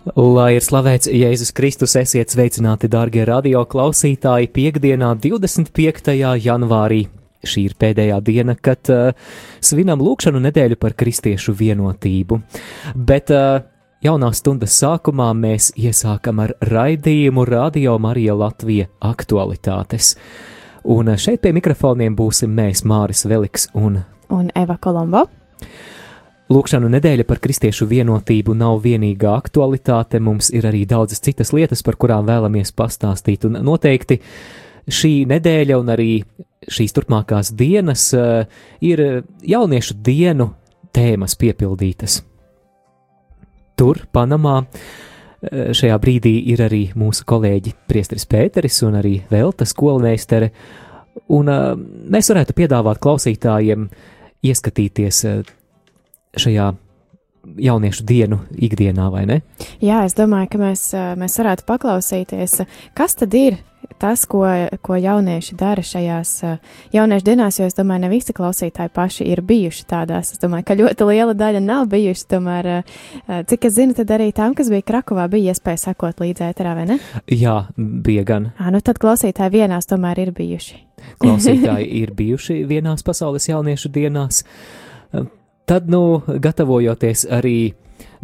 Lai 0.00 0.54
ir 0.56 0.64
slavēts 0.64 1.10
Jēzus 1.12 1.50
Kristus, 1.52 1.92
esiet 2.00 2.32
sveicināti, 2.32 2.88
darbie 2.88 3.20
radio 3.28 3.66
klausītāji, 3.68 4.48
piekdienā, 4.48 5.10
25. 5.20 6.14
janvārī. 6.40 7.02
Šī 7.44 7.66
ir 7.68 7.74
pēdējā 7.76 8.16
diena, 8.24 8.54
kad 8.56 8.88
uh, 8.88 9.10
svinam 9.60 10.00
lūkšanu 10.00 10.40
nedēļu 10.46 10.78
par 10.80 10.96
kristiešu 10.96 11.52
vienotību. 11.52 12.40
Bet 12.96 13.28
uh, 13.36 13.60
jaunā 14.00 14.32
stundas 14.32 14.78
sākumā 14.80 15.28
mēs 15.36 15.68
iesākam 15.76 16.40
ar 16.46 16.56
raidījumu 16.64 17.44
Radio 17.44 17.98
Marija 18.00 18.38
Latvija 18.40 18.88
aktualitātes. 19.04 20.14
Un 20.88 21.12
uh, 21.12 21.20
šeit 21.20 21.44
pie 21.44 21.52
mikrofoniem 21.52 22.16
būsim 22.16 22.56
mēs, 22.56 22.86
Māris 22.88 23.28
Veliks 23.28 23.68
un, 23.76 24.00
un 24.32 24.48
Eva 24.56 24.80
Kolombo. 24.80 25.26
Lūkšanu 26.50 26.88
nedēļa 26.90 27.22
par 27.28 27.38
kristiešu 27.38 27.86
vienotību 27.86 28.56
nav 28.58 28.80
vienīgā 28.82 29.36
aktualitāte, 29.38 30.18
mums 30.18 30.48
ir 30.50 30.64
arī 30.66 30.80
daudzas 30.88 31.22
citas 31.22 31.52
lietas, 31.54 31.84
par 31.86 31.94
kurām 31.94 32.24
vēlamies 32.26 32.72
pastāstīt, 32.74 33.44
un 33.46 33.60
noteikti 33.62 34.18
šī 34.90 35.12
nedēļa 35.30 35.76
un 35.78 35.92
arī 35.94 36.08
šīs 36.66 36.96
turpmākās 36.96 37.52
dienas 37.54 38.08
uh, 38.18 38.42
ir 38.82 39.02
jauniešu 39.46 39.94
dienu 40.02 40.48
tēmas 40.90 41.36
piepildītas. 41.38 42.18
Tur, 43.78 44.02
Panamā, 44.10 44.56
uh, 44.64 45.70
šajā 45.70 46.00
brīdī 46.02 46.34
ir 46.50 46.64
arī 46.66 46.82
mūsu 46.98 47.28
kolēģi 47.30 47.76
Priesteris 47.86 48.26
Pēteris 48.26 48.80
un 48.88 48.98
arī 48.98 49.20
Velta 49.30 49.68
skolmeistere, 49.70 50.50
un 51.30 51.54
uh, 51.54 51.78
mēs 52.10 52.34
varētu 52.34 52.58
piedāvāt 52.58 52.98
klausītājiem 53.06 53.86
ieskatīties 54.50 55.24
šajā 56.38 56.70
jauniešu 57.56 58.04
dienu 58.04 58.42
ikdienā, 58.52 59.08
vai 59.12 59.24
ne? 59.26 59.40
Jā, 59.80 60.04
es 60.04 60.14
domāju, 60.18 60.52
ka 60.52 60.60
mēs, 60.60 60.90
mēs 61.18 61.40
varētu 61.40 61.66
paklausīties, 61.68 62.60
kas 62.96 63.16
tad 63.18 63.34
ir 63.38 63.58
tas, 64.00 64.24
ko, 64.28 64.44
ko 64.84 64.96
jaunieši 64.96 65.56
dara 65.58 65.82
šajās 65.84 66.32
jauniešu 66.92 67.26
dienās, 67.26 67.58
jo 67.60 67.68
es 67.68 67.76
domāju, 67.76 68.04
ne 68.04 68.10
visi 68.12 68.34
klausītāji 68.36 68.92
paši 68.96 69.26
ir 69.28 69.42
bijuši 69.44 69.86
tādās. 69.88 70.32
Es 70.34 70.42
domāju, 70.42 70.66
ka 70.68 70.76
ļoti 70.78 71.08
liela 71.10 71.34
daļa 71.36 71.62
nav 71.64 71.88
bijuši, 71.92 72.26
tomēr, 72.30 72.70
cik 73.50 73.66
es 73.68 73.76
zinu, 73.76 73.96
tad 73.96 74.12
arī 74.16 74.30
tām, 74.36 74.54
kas 74.56 74.70
bija 74.72 74.86
Krakovā, 74.92 75.26
bija 75.32 75.54
iespēja 75.54 75.84
sakot 75.88 76.20
līdz 76.22 76.44
ēterā, 76.50 76.76
vai 76.78 76.86
ne? 76.92 77.00
Jā, 77.28 77.56
bija 77.76 78.24
gan. 78.28 78.50
Ā, 78.60 78.70
nu 78.74 78.80
tad 78.84 79.00
klausītāji 79.02 79.56
vienās 79.58 79.88
tomēr 79.90 80.22
ir 80.26 80.32
bijuši. 80.36 80.80
Klausītāji 81.20 81.88
ir 82.02 82.14
bijuši 82.16 82.62
vienās 82.68 83.04
pasaules 83.04 83.48
jauniešu 83.48 83.92
dienās. 83.92 84.44
Tad, 85.70 85.86
nu, 85.86 86.18
gatavojoties 86.26 87.28
arī 87.30 87.76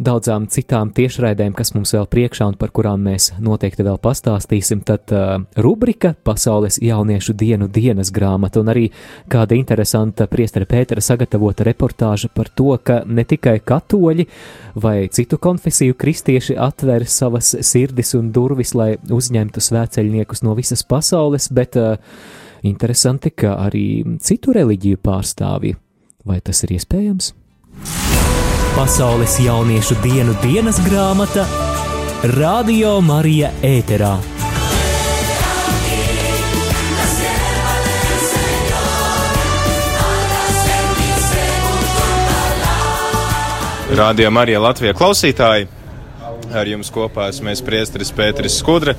daudzām 0.03 0.49
citām 0.51 0.89
tiešraidēm, 0.91 1.53
kas 1.55 1.69
mums 1.77 1.93
vēl 1.95 2.03
priekšā 2.11 2.43
un 2.51 2.57
par 2.59 2.73
kurām 2.75 3.05
mēs 3.07 3.29
noteikti 3.39 3.85
vēl 3.87 3.95
pastāstīsim, 4.03 4.81
tad 4.83 5.13
uh, 5.15 5.45
rubrika 5.55 6.11
Pasaules 6.27 6.81
jauniešu 6.83 7.37
dienu 7.39 7.69
dienas 7.71 8.11
grāmata 8.11 8.59
un 8.59 8.73
arī 8.73 8.83
kāda 9.31 9.55
interesanta 9.55 10.27
priestera 10.27 10.67
Pētera 10.67 10.99
sagatavota 10.99 11.63
reportāža 11.69 12.27
par 12.35 12.51
to, 12.51 12.75
ka 12.83 12.99
ne 13.07 13.23
tikai 13.23 13.61
katoļi 13.63 14.27
vai 14.75 14.97
citu 15.07 15.39
konfesiju 15.39 15.95
kristieši 15.95 16.59
atver 16.59 17.07
savas 17.07 17.55
sirdis 17.61 18.11
un 18.19 18.35
durvis, 18.35 18.75
lai 18.75 18.97
uzņemtu 19.07 19.63
svēceļniekus 19.71 20.43
no 20.43 20.59
visas 20.59 20.83
pasaules, 20.83 21.47
bet 21.47 21.79
uh, 21.79 21.95
interesanti, 22.67 23.31
ka 23.31 23.55
arī 23.69 23.87
citu 24.19 24.59
reliģiju 24.59 24.99
pārstāvji 24.99 25.77
Vai 26.27 26.41
tas 26.43 26.59
ir 26.65 26.75
iespējams? 26.75 27.31
Pasaules 28.75 29.39
jauniešu 29.39 29.95
dienu 30.03 30.35
dienas 30.43 30.77
grāmata 30.85 31.45
Radio 32.37 32.99
Marija 33.01 33.49
ēterā. 33.65 34.17
Radio 43.97 44.29
Marija 44.31 44.59
Latvijā 44.61 44.93
klausītāji! 44.93 45.67
Ar 46.53 46.67
jums 46.69 46.91
kopā 46.93 47.31
esmu 47.31 47.49
es 47.49 47.61
priesteris 47.65 48.11
Pēteris 48.13 48.59
Skudra, 48.61 48.93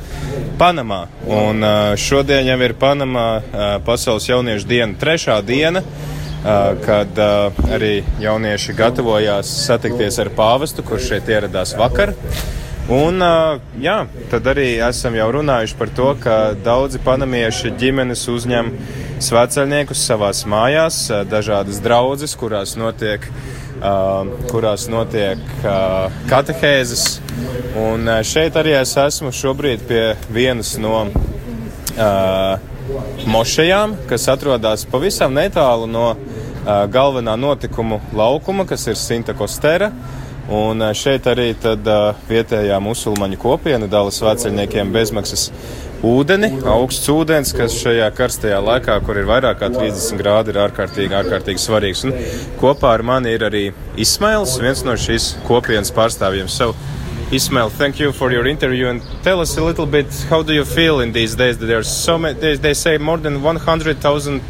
Panamā. 0.58 1.04
Un 1.28 1.62
šodien 1.96 2.48
jau 2.48 2.58
ir 2.66 2.74
Panamā 2.80 3.28
Pasaules 3.86 4.26
jauniešu 4.28 4.66
diena, 4.68 4.96
trešā 4.98 5.38
diena 5.46 5.84
kad 6.42 7.18
arī 7.72 8.04
jaunieši 8.22 8.76
gatavojās 8.78 9.50
satikties 9.66 10.20
ar 10.22 10.30
pāvestu, 10.36 10.84
kurš 10.86 11.12
šeit 11.12 11.28
ieradās 11.32 11.74
vakar. 11.78 12.14
Un, 12.88 13.20
jā, 13.84 13.98
tad 14.32 14.46
arī 14.48 14.78
esam 14.80 15.12
jau 15.18 15.26
runājuši 15.34 15.74
par 15.76 15.90
to, 15.92 16.06
ka 16.22 16.36
daudzi 16.64 17.00
panamieši 17.04 17.74
ģimenes 17.76 18.22
uzņem 18.32 18.70
svētceļniekus 19.20 20.04
savās 20.08 20.40
mājās, 20.48 21.02
dažādas 21.28 21.82
draudzes, 21.84 22.32
kurās 22.40 22.78
notiek, 22.80 23.26
kurās 24.48 24.86
notiek 24.88 25.42
katehēzes. 26.30 27.04
Un 27.82 28.08
šeit 28.24 28.56
arī 28.56 28.72
es 28.78 28.96
esmu 28.96 29.34
šobrīd 29.36 29.84
pie 29.90 30.02
vienas 30.32 30.78
no 30.80 31.04
mošajām, 33.28 33.96
kas 34.08 34.28
atrodas 34.32 34.86
pavisam 34.88 35.34
netālu 35.36 35.88
no 35.90 36.12
galvenā 36.92 37.36
notikumu 37.40 38.00
laukuma, 38.16 38.66
kas 38.68 38.86
ir 38.88 38.96
Sinta 39.00 39.34
Kostera. 39.34 39.92
Un 40.48 40.80
šeit 40.96 41.26
arī 41.28 41.50
tad, 41.60 41.84
uh, 41.84 42.16
vietējā 42.24 42.78
musulmaņu 42.80 43.36
kopiena 43.36 43.84
dala 43.84 44.08
svētceļniekiem 44.08 44.94
bezmaksas 44.94 45.50
ūdeni, 46.08 46.48
augsts 46.72 47.10
ūdens, 47.12 47.52
kas 47.52 47.74
šajā 47.76 48.06
karstajā 48.16 48.60
laikā, 48.64 48.96
kur 49.04 49.20
ir 49.20 49.28
vairāk 49.28 49.60
kā 49.60 49.68
30 49.74 50.16
grādi, 50.16 50.54
ir 50.54 50.60
ārkārtīgi, 50.62 51.18
ārkārtīgi 51.20 51.60
svarīgs. 51.60 52.06
Un 52.08 52.16
kopā 52.62 52.94
ar 52.96 53.04
mani 53.04 53.34
ir 53.36 53.44
arī 53.44 53.64
Ismails, 54.00 54.56
viens 54.62 54.80
no 54.86 54.96
šīs 54.96 55.34
kopienas 55.44 55.92
pārstāvjiem. 55.92 56.48
So, 56.48 56.70
Ismail, 57.30 57.68
thank 57.68 58.00
you 58.00 58.10
for 58.10 58.32
your 58.32 58.46
interview 58.46 58.86
and 58.86 59.02
tell 59.22 59.40
us 59.40 59.58
a 59.58 59.62
little 59.62 59.84
bit 59.84 60.06
how 60.30 60.42
do 60.42 60.54
you 60.54 60.64
feel 60.64 61.00
in 61.00 61.12
these 61.12 61.34
days 61.34 61.58
that 61.58 61.66
there 61.66 61.76
are 61.76 61.82
so 61.82 62.16
many, 62.16 62.40
they, 62.40 62.56
they 62.56 62.72
say 62.72 62.96
more 62.96 63.18
than 63.18 63.42
100,000 63.42 64.40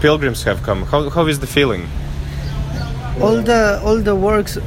pilgrims 0.00 0.42
have 0.44 0.62
come. 0.62 0.84
How, 0.84 1.10
how 1.10 1.26
is 1.26 1.40
the 1.40 1.46
feeling? 1.46 1.86
All 3.20 3.42
the 3.42 3.78
all 3.84 3.98
the 3.98 4.16
works 4.16 4.56
uh, 4.56 4.62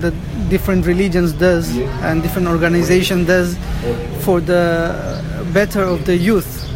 that 0.00 0.12
different 0.50 0.84
religions 0.84 1.32
does 1.32 1.74
and 2.02 2.22
different 2.22 2.48
organization 2.48 3.24
does 3.24 3.56
for 4.20 4.42
the 4.42 4.60
better 5.54 5.82
of 5.82 6.04
the 6.04 6.14
youth. 6.14 6.68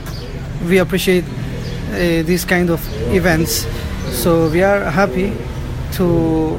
We 0.67 0.79
appreciate 0.79 1.25
uh, 1.25 2.23
these 2.23 2.47
kind 2.47 2.71
of 2.71 2.81
events, 3.13 3.67
so 4.11 4.49
we 4.49 4.63
are 4.63 4.85
happy 4.85 5.37
to 5.93 6.57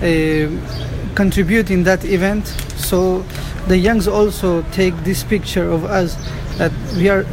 uh, 0.00 0.93
contribute 1.14 1.70
in 1.70 1.84
that 1.84 2.04
event. 2.04 2.46
So 2.76 3.24
the 3.68 3.78
youngs 3.78 4.08
also 4.08 4.62
take 4.72 4.94
this 5.04 5.24
picture 5.24 5.70
of 5.70 5.84
us 5.84 6.16
that 6.58 6.72
we 6.96 7.08
are 7.08 7.24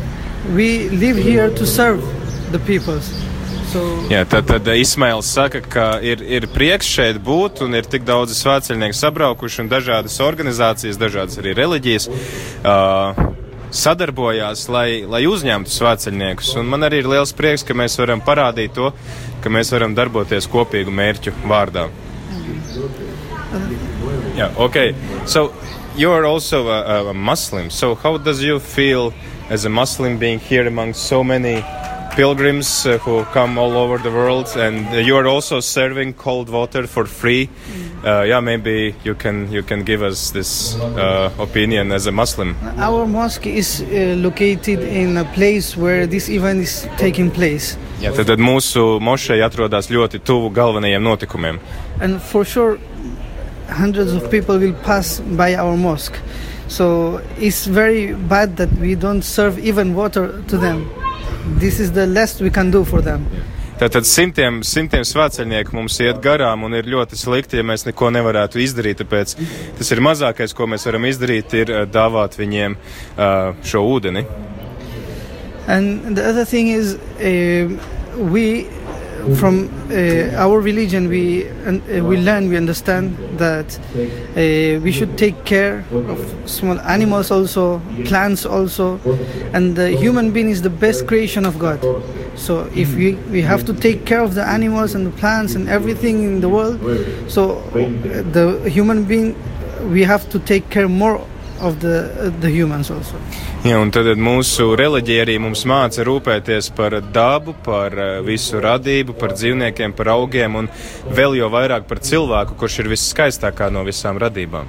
we 0.56 0.90
live 0.90 1.18
here 1.18 1.50
to 1.50 1.66
serve 1.66 2.02
the 2.52 2.60
peoples. 2.60 3.12
So... 3.72 3.82
Jā, 4.12 4.26
tad, 4.28 4.50
tad 4.50 4.68
Ismails 4.68 5.30
saka, 5.32 5.62
ka 5.64 5.86
ir, 6.04 6.20
ir 6.28 6.48
prieks 6.52 6.90
šeit 6.92 7.22
būt 7.24 7.62
un 7.64 7.78
ir 7.78 7.88
tik 7.88 8.04
daudz 8.04 8.34
svētceļnieku 8.36 8.98
sabraukuši 8.98 9.62
un 9.64 9.70
dažādas 9.72 10.18
organizācijas, 10.24 11.00
dažādas 11.00 11.40
arī 11.40 11.54
reliģijas. 11.56 12.10
Uh, 12.66 13.32
sadarbojās, 13.72 14.66
lai, 14.68 15.04
lai 15.08 15.24
uzņemtu 15.30 15.72
svētceļniekus. 15.72 16.52
Un 16.60 16.68
man 16.74 16.84
arī 16.88 17.00
ir 17.00 17.08
liels 17.14 17.32
prieks, 17.38 17.64
ka 17.64 17.78
mēs 17.78 17.96
varam 18.02 18.20
parādīt 18.24 18.76
to, 18.76 18.92
ka 19.44 19.54
mēs 19.54 19.72
varam 19.72 19.96
darboties 19.96 20.50
kopīgu 20.52 20.92
mērķu 20.92 21.38
vārdā. 21.48 21.88
Yeah, 24.36 24.54
okay. 24.58 24.96
So 25.26 25.54
you're 25.96 26.26
also 26.26 26.70
a, 26.70 27.10
a 27.10 27.14
Muslim. 27.14 27.70
So 27.70 27.96
how 27.96 28.18
does 28.18 28.42
you 28.44 28.60
feel 28.60 29.14
as 29.50 29.66
a 29.66 29.70
Muslim 29.70 30.18
being 30.18 30.40
here 30.40 30.68
among 30.68 30.94
so 30.94 31.24
many 31.24 31.64
pilgrims 32.16 32.86
uh, 32.86 32.98
who 33.00 33.24
come 33.34 33.58
all 33.58 33.78
over 33.78 33.98
the 33.98 34.12
world, 34.12 34.48
and 34.58 34.88
uh, 34.88 34.98
you 34.98 35.16
are 35.16 35.28
also 35.28 35.60
serving 35.60 36.14
cold 36.14 36.50
water 36.50 36.88
for 36.88 37.06
free. 37.06 37.50
Uh, 38.04 38.24
yeah, 38.24 38.40
maybe 38.40 38.96
you 39.04 39.16
can 39.16 39.52
you 39.52 39.64
can 39.64 39.84
give 39.84 40.02
us 40.02 40.32
this 40.32 40.76
uh, 40.76 41.32
opinion 41.40 41.92
as 41.92 42.08
a 42.08 42.12
Muslim. 42.12 42.56
Our 42.78 43.06
mosque 43.06 43.48
is 43.48 43.82
uh, 43.82 44.16
located 44.18 44.80
in 44.80 45.18
a 45.18 45.26
place 45.34 45.78
where 45.78 46.08
this 46.08 46.30
event 46.30 46.62
is 46.62 46.88
taking 46.98 47.32
place. 47.32 47.78
Jā, 48.02 48.12
tad, 48.18 48.40
mūsu 48.42 49.00
mošeja 49.00 49.46
atrodas 49.46 49.92
ļoti 49.92 50.20
tuvu 50.26 50.50
galvenajiem 50.56 51.04
notikumiem. 51.04 51.60
And 52.02 52.22
for 52.22 52.44
sure, 52.46 52.80
hundreds 53.72 54.14
of 54.14 54.30
people 54.30 54.60
will 54.60 54.76
pass 54.84 55.20
by 55.20 55.56
our 55.56 55.78
mosque. 55.78 56.18
So 56.68 57.22
it's 57.38 57.66
very 57.66 58.14
bad 58.14 58.58
that 58.58 58.72
we 58.80 58.96
don't 58.96 59.24
serve 59.24 59.60
even 59.60 59.96
water 59.96 60.42
to 60.48 60.58
them. 60.58 60.90
This 61.60 61.80
is 61.80 61.92
the 61.92 62.08
least 62.08 62.42
we 62.42 62.50
can 62.50 62.72
do 62.72 62.86
for 62.86 63.02
them. 63.02 63.26
Tātad 63.82 64.06
simtiem, 64.06 64.60
simtiem 64.62 65.02
svētceļnieku 65.02 65.74
mums 65.74 65.96
iet 66.06 66.20
garām 66.22 66.68
un 66.68 66.76
ir 66.78 66.86
ļoti 66.86 67.18
slikti, 67.18 67.58
ja 67.58 67.66
mēs 67.66 67.88
neko 67.88 68.12
nevarētu 68.14 68.62
izdarīt. 68.62 69.00
Tāpēc 69.02 69.34
tas 69.80 69.90
ir 69.90 70.02
mazākais, 70.06 70.54
ko 70.54 70.68
mēs 70.70 70.86
varam 70.86 71.08
izdarīt, 71.10 71.56
ir 71.58 71.74
uh, 71.74 71.80
dāvāt 71.90 72.38
viņiem 72.38 72.78
uh, 72.78 73.56
šo 73.66 73.82
ūdeni. 73.96 74.22
And 75.66 76.16
the 76.16 76.24
other 76.30 76.46
thing 76.46 76.70
is, 76.70 76.94
uh, 76.94 77.74
we 78.32 78.68
from 79.36 79.70
uh, 79.92 80.44
our 80.44 80.60
religion 80.60 81.08
we 81.08 81.48
uh, 81.48 82.04
we 82.10 82.18
learn 82.18 82.50
we 82.50 82.58
understand 82.58 83.18
that 83.38 83.78
uh, 83.78 84.80
we 84.82 84.92
should 84.92 85.18
take 85.18 85.44
care 85.46 85.84
of 85.92 86.20
small 86.46 86.80
animals 86.82 87.32
also 87.32 87.80
plants 88.06 88.46
also 88.46 89.00
and 89.54 89.76
the 89.76 89.90
human 89.92 90.32
being 90.32 90.50
is 90.50 90.62
the 90.62 90.70
best 90.70 91.08
creation 91.08 91.46
of 91.46 91.60
god. 91.60 91.80
So 92.36 92.70
if 92.74 92.96
we 92.96 93.14
we 93.30 93.42
have 93.42 93.66
to 93.66 93.74
take 93.74 94.06
care 94.06 94.22
of 94.22 94.34
the 94.34 94.44
animals 94.48 94.96
and 94.96 95.06
the 95.06 95.12
plants 95.22 95.56
and 95.56 95.70
everything 95.70 96.24
in 96.24 96.42
the 96.42 96.50
world 96.50 96.80
so 97.30 97.58
uh, 97.76 98.24
the 98.38 98.70
human 98.70 99.04
being 99.04 99.36
we 99.92 100.04
have 100.04 100.30
to 100.30 100.40
take 100.40 100.70
care 100.70 100.88
more 100.88 101.26
of 101.62 101.80
the 101.80 102.32
the 102.42 102.50
humans 102.50 102.92
also 102.92 103.16
Ja, 103.64 103.78
un 103.78 103.92
tad 103.94 104.08
mūsu 104.18 104.72
reliģija 104.80 105.22
arī 105.22 105.36
mums 105.38 105.62
māca 105.70 106.02
rūpēties 106.08 106.72
par 106.74 106.96
dabu, 107.14 107.54
par 107.62 107.94
uh, 107.94 108.08
visu 108.26 108.58
radību, 108.58 109.14
par 109.22 109.36
dzīvniekiem, 109.38 109.94
par 109.94 110.10
augiem 110.16 110.56
un 110.64 110.70
vēl 111.14 111.38
jau 111.38 111.50
vairāk 111.54 111.86
par 111.86 112.02
cilvēku, 112.02 112.58
kurš 112.58 112.80
ir 112.82 112.90
visskaistākā 112.96 113.70
no 113.70 113.86
visām 113.86 114.18
radībām. 114.18 114.66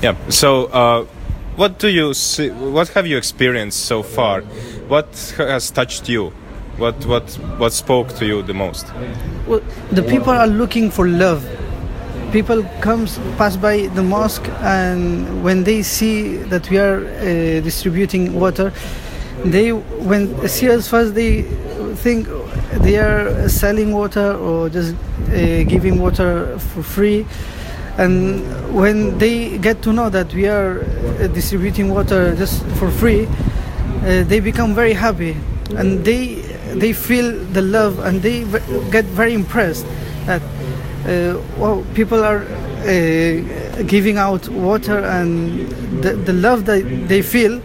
Yeah, 0.00 0.16
so, 0.30 0.70
uh, 0.72 1.04
what 1.56 1.78
do 1.78 1.88
you 1.88 2.14
see, 2.14 2.48
what 2.48 2.88
have 2.96 3.06
you 3.06 3.18
experienced 3.18 3.84
so 3.84 4.02
far? 4.02 4.40
What 4.88 5.12
has 5.36 5.70
touched 5.70 6.08
you? 6.08 6.32
What, 6.78 7.04
what, 7.04 7.28
what 7.58 7.72
spoke 7.72 8.14
to 8.16 8.24
you 8.24 8.42
the 8.42 8.54
most? 8.54 8.86
well, 9.48 9.60
the 9.90 10.02
people 10.02 10.32
are 10.32 10.46
looking 10.46 10.90
for 10.90 11.08
love 11.08 11.44
people 12.32 12.62
comes 12.80 13.18
pass 13.36 13.56
by 13.56 13.86
the 13.94 14.02
mosque 14.02 14.48
and 14.60 15.42
when 15.42 15.64
they 15.64 15.82
see 15.82 16.36
that 16.52 16.68
we 16.70 16.78
are 16.78 17.04
uh, 17.06 17.60
distributing 17.60 18.38
water 18.38 18.72
they 19.44 19.72
when 19.72 20.48
see 20.48 20.68
us 20.70 20.88
first 20.88 21.14
they 21.14 21.42
think 21.98 22.28
they 22.80 22.96
are 22.96 23.48
selling 23.48 23.92
water 23.92 24.34
or 24.34 24.68
just 24.68 24.94
uh, 24.94 25.64
giving 25.64 26.00
water 26.00 26.58
for 26.58 26.82
free. 26.82 27.26
And 27.96 28.42
when 28.74 29.18
they 29.18 29.58
get 29.58 29.82
to 29.82 29.92
know 29.92 30.08
that 30.10 30.32
we 30.32 30.46
are 30.46 30.80
uh, 30.80 31.26
distributing 31.28 31.88
water 31.90 32.34
just 32.36 32.64
for 32.78 32.90
free 32.90 33.26
uh, 33.26 34.22
they 34.24 34.40
become 34.40 34.74
very 34.74 34.92
happy. 34.92 35.36
And 35.76 36.04
they 36.04 36.36
they 36.82 36.92
feel 36.92 37.32
the 37.52 37.62
love 37.62 37.98
and 37.98 38.22
they 38.22 38.44
get 38.90 39.04
very 39.06 39.34
impressed 39.34 39.86
that 40.26 40.42
well, 41.56 41.84
people 41.94 42.22
are 42.22 42.42
uh, 42.42 43.82
giving 43.86 44.18
out 44.18 44.48
water 44.48 44.98
and 44.98 45.68
the, 46.02 46.12
the 46.12 46.32
love 46.32 46.66
that 46.66 46.82
they 47.08 47.22
feel 47.22 47.60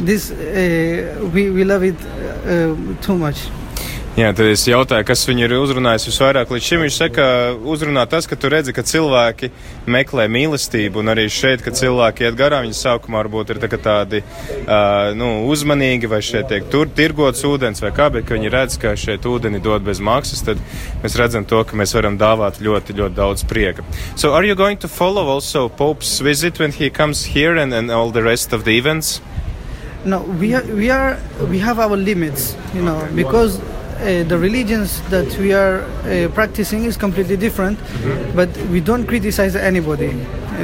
this 0.00 0.30
uh, 0.30 1.30
we, 1.32 1.50
we 1.50 1.62
love 1.64 1.84
it 1.84 1.94
uh, 2.00 2.74
too 3.00 3.16
much 3.16 3.48
Jā, 4.18 4.32
tad 4.34 4.48
es 4.50 4.64
jautāju, 4.66 5.04
kas 5.06 5.20
viņu 5.28 5.44
ir 5.46 5.52
uzrunājis 5.54 6.08
visvairāk 6.08 6.50
līdz 6.50 6.64
šim. 6.66 6.80
Viņš 6.82 6.96
saka, 6.98 7.24
uzrunā 7.62 8.02
tas, 8.10 8.26
ka 8.26 8.34
tu 8.34 8.50
redzi, 8.50 8.74
ka 8.74 8.82
cilvēki 8.82 9.52
meklē 9.86 10.24
mīlestību, 10.34 10.98
un 10.98 11.12
arī 11.12 11.28
šeit, 11.30 11.62
kad 11.62 11.78
cilvēki 11.78 12.26
iet 12.26 12.36
garām, 12.36 12.66
viņi 12.66 12.74
sākumā 12.74 13.20
varbūt 13.22 13.54
ir 13.54 13.60
tā, 13.62 13.70
tādi 13.78 14.20
uh, 14.24 15.12
nu, 15.14 15.30
uzmanīgi, 15.46 16.10
vai 16.10 16.18
šeit 16.26 16.50
tiek 16.50 16.66
tur 16.74 16.90
tirgots 16.90 17.46
ūdens 17.46 17.84
vai 17.84 17.94
kā, 17.94 18.10
bet 18.10 18.26
ka 18.26 18.34
viņi 18.34 18.50
redz, 18.50 18.80
ka 18.82 18.96
šeit 18.98 19.30
ūdeni 19.30 19.62
dod 19.62 19.86
bez 19.86 20.02
maksas, 20.02 20.42
tad 20.42 20.58
mēs 21.04 21.14
redzam 21.20 21.46
to, 21.46 21.62
ka 21.62 21.78
mēs 21.78 21.94
varam 21.94 22.18
dāvāt 22.18 22.58
ļoti, 22.58 22.98
ļoti 22.98 23.14
daudz 23.14 23.46
prieka. 23.46 23.86
So 24.16 24.34
are 24.34 24.42
you 24.42 24.58
going 24.58 24.82
to 24.82 24.90
follow 24.90 25.28
also 25.30 25.68
Pope's 25.68 26.18
visit 26.18 26.58
when 26.58 26.74
he 26.74 26.90
comes 26.90 27.22
here 27.24 27.54
and, 27.54 27.72
and 27.72 27.94
all 27.94 28.10
the 28.10 28.26
rest 28.26 28.52
of 28.52 28.64
the 28.66 28.76
events? 28.76 29.20
no 30.02 30.22
we 30.40 30.54
are, 30.54 30.64
we 30.72 30.88
are 30.88 31.18
we 31.50 31.58
have 31.58 31.78
our 31.78 31.94
limits 31.94 32.56
you 32.72 32.80
know 32.80 33.06
because 33.14 33.60
uh, 34.00 34.24
the 34.24 34.38
religions 34.38 35.00
that 35.10 35.26
we 35.38 35.52
are 35.52 35.82
uh, 35.82 36.28
practicing 36.34 36.84
is 36.84 36.96
completely 36.96 37.36
different 37.36 37.78
but 38.34 38.48
we 38.72 38.80
don't 38.80 39.06
criticize 39.06 39.54
anybody. 39.56 40.08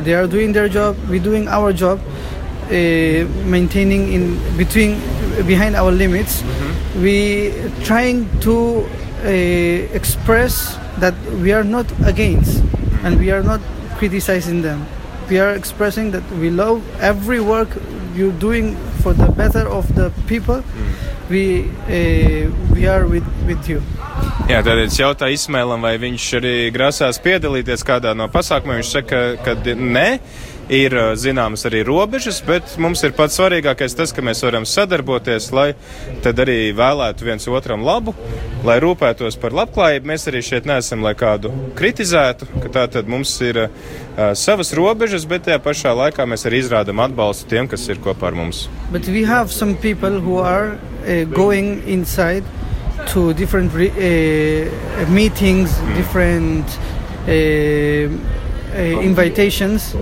They 0.01 0.15
are 0.15 0.27
doing 0.27 0.53
their 0.53 0.69
job 0.69 0.97
we're 1.09 1.23
doing 1.23 1.49
our 1.49 1.73
job 1.73 2.01
uh, 2.67 2.73
maintaining 3.47 4.13
in 4.13 4.57
between 4.57 4.99
behind 5.47 5.77
our 5.77 5.93
limits. 5.93 6.43
We 6.97 7.53
trying 7.85 8.27
to 8.41 8.83
uh, 9.23 9.29
express 9.95 10.77
that 10.99 11.15
we 11.43 11.53
are 11.53 11.65
not 11.65 11.87
against 12.07 12.63
and 13.05 13.19
we 13.19 13.31
are 13.31 13.43
not 13.43 13.61
criticizing 13.99 14.63
them. 14.63 14.87
We 15.29 15.39
are 15.39 15.53
expressing 15.53 16.11
that 16.13 16.25
we 16.33 16.51
love 16.51 16.83
every 17.01 17.41
work 17.41 17.69
you're 18.15 18.33
doing 18.33 18.77
for 19.03 19.13
the 19.13 19.29
better 19.29 19.69
of 19.69 19.95
the 19.95 20.11
people 20.27 20.65
we 21.31 21.67
uh, 21.89 22.51
we 22.75 22.87
are 22.87 23.07
with 23.07 23.27
with 23.47 23.69
you 23.69 23.83
Jā, 24.47 24.61
tad 24.63 24.79
es 24.79 24.95
jautāju 24.95 25.35
Ismēlam, 25.35 25.83
vai 25.83 25.97
viņš 25.99 26.25
arī 26.39 26.51
grasās 26.71 27.19
piedalīties 27.19 27.83
kādā 27.83 28.13
no 28.15 28.29
pasākumiem. 28.31 28.79
Viņš 28.79 28.91
saka, 28.93 29.23
ka 29.43 29.57
nē, 29.75 30.05
ir 30.69 30.95
zināmas 31.19 31.67
arī 31.69 31.83
robežas, 31.87 32.41
bet 32.47 32.77
mums 32.83 33.03
ir 33.07 33.13
pats 33.17 33.39
svarīgākais 33.39 33.95
tas, 33.97 34.13
ka 34.13 34.25
mēs 34.25 34.43
varam 34.43 34.67
sadarboties, 34.67 35.51
lai 35.55 35.69
tad 36.25 36.41
arī 36.43 36.73
vēlētu 36.77 37.27
viens 37.27 37.47
otram 37.49 37.85
labu, 37.87 38.15
lai 38.67 38.79
rūpētos 38.83 39.39
par 39.41 39.55
labklājību. 39.55 40.11
Mēs 40.11 40.27
arī 40.31 40.43
šeit 40.43 40.67
neesam, 40.67 41.05
lai 41.07 41.15
kādu 41.19 41.53
kritizētu, 41.79 42.49
ka 42.65 42.73
tā 42.73 42.87
tad 42.91 43.09
mums 43.11 43.35
ir 43.47 43.63
uh, 43.67 44.33
savas 44.35 44.73
robežas, 44.77 45.27
bet 45.29 45.47
tajā 45.47 45.61
pašā 45.63 45.95
laikā 45.95 46.27
mēs 46.27 46.47
arī 46.51 46.63
izrādam 46.65 47.03
atbalstu 47.05 47.51
tiem, 47.53 47.69
kas 47.71 47.87
ir 47.89 48.03
kopā 48.03 48.33
ar 48.33 48.35
mums. 48.35 48.67
but 48.93 49.07
we 49.09 49.23
have 49.25 49.51
some 49.53 49.75
people 49.77 50.21
who 50.21 50.39
are 50.39 50.79
uh, 51.07 51.25
going 51.35 51.83
inside 51.87 52.45
to 53.13 53.33
different 53.35 53.73
re- 53.75 53.91
uh, 53.91 55.11
meetings 55.11 55.71
different 55.95 56.65
uh, 57.29 57.33
uh, 57.33 59.03
invitations 59.03 59.95
uh, 59.95 60.01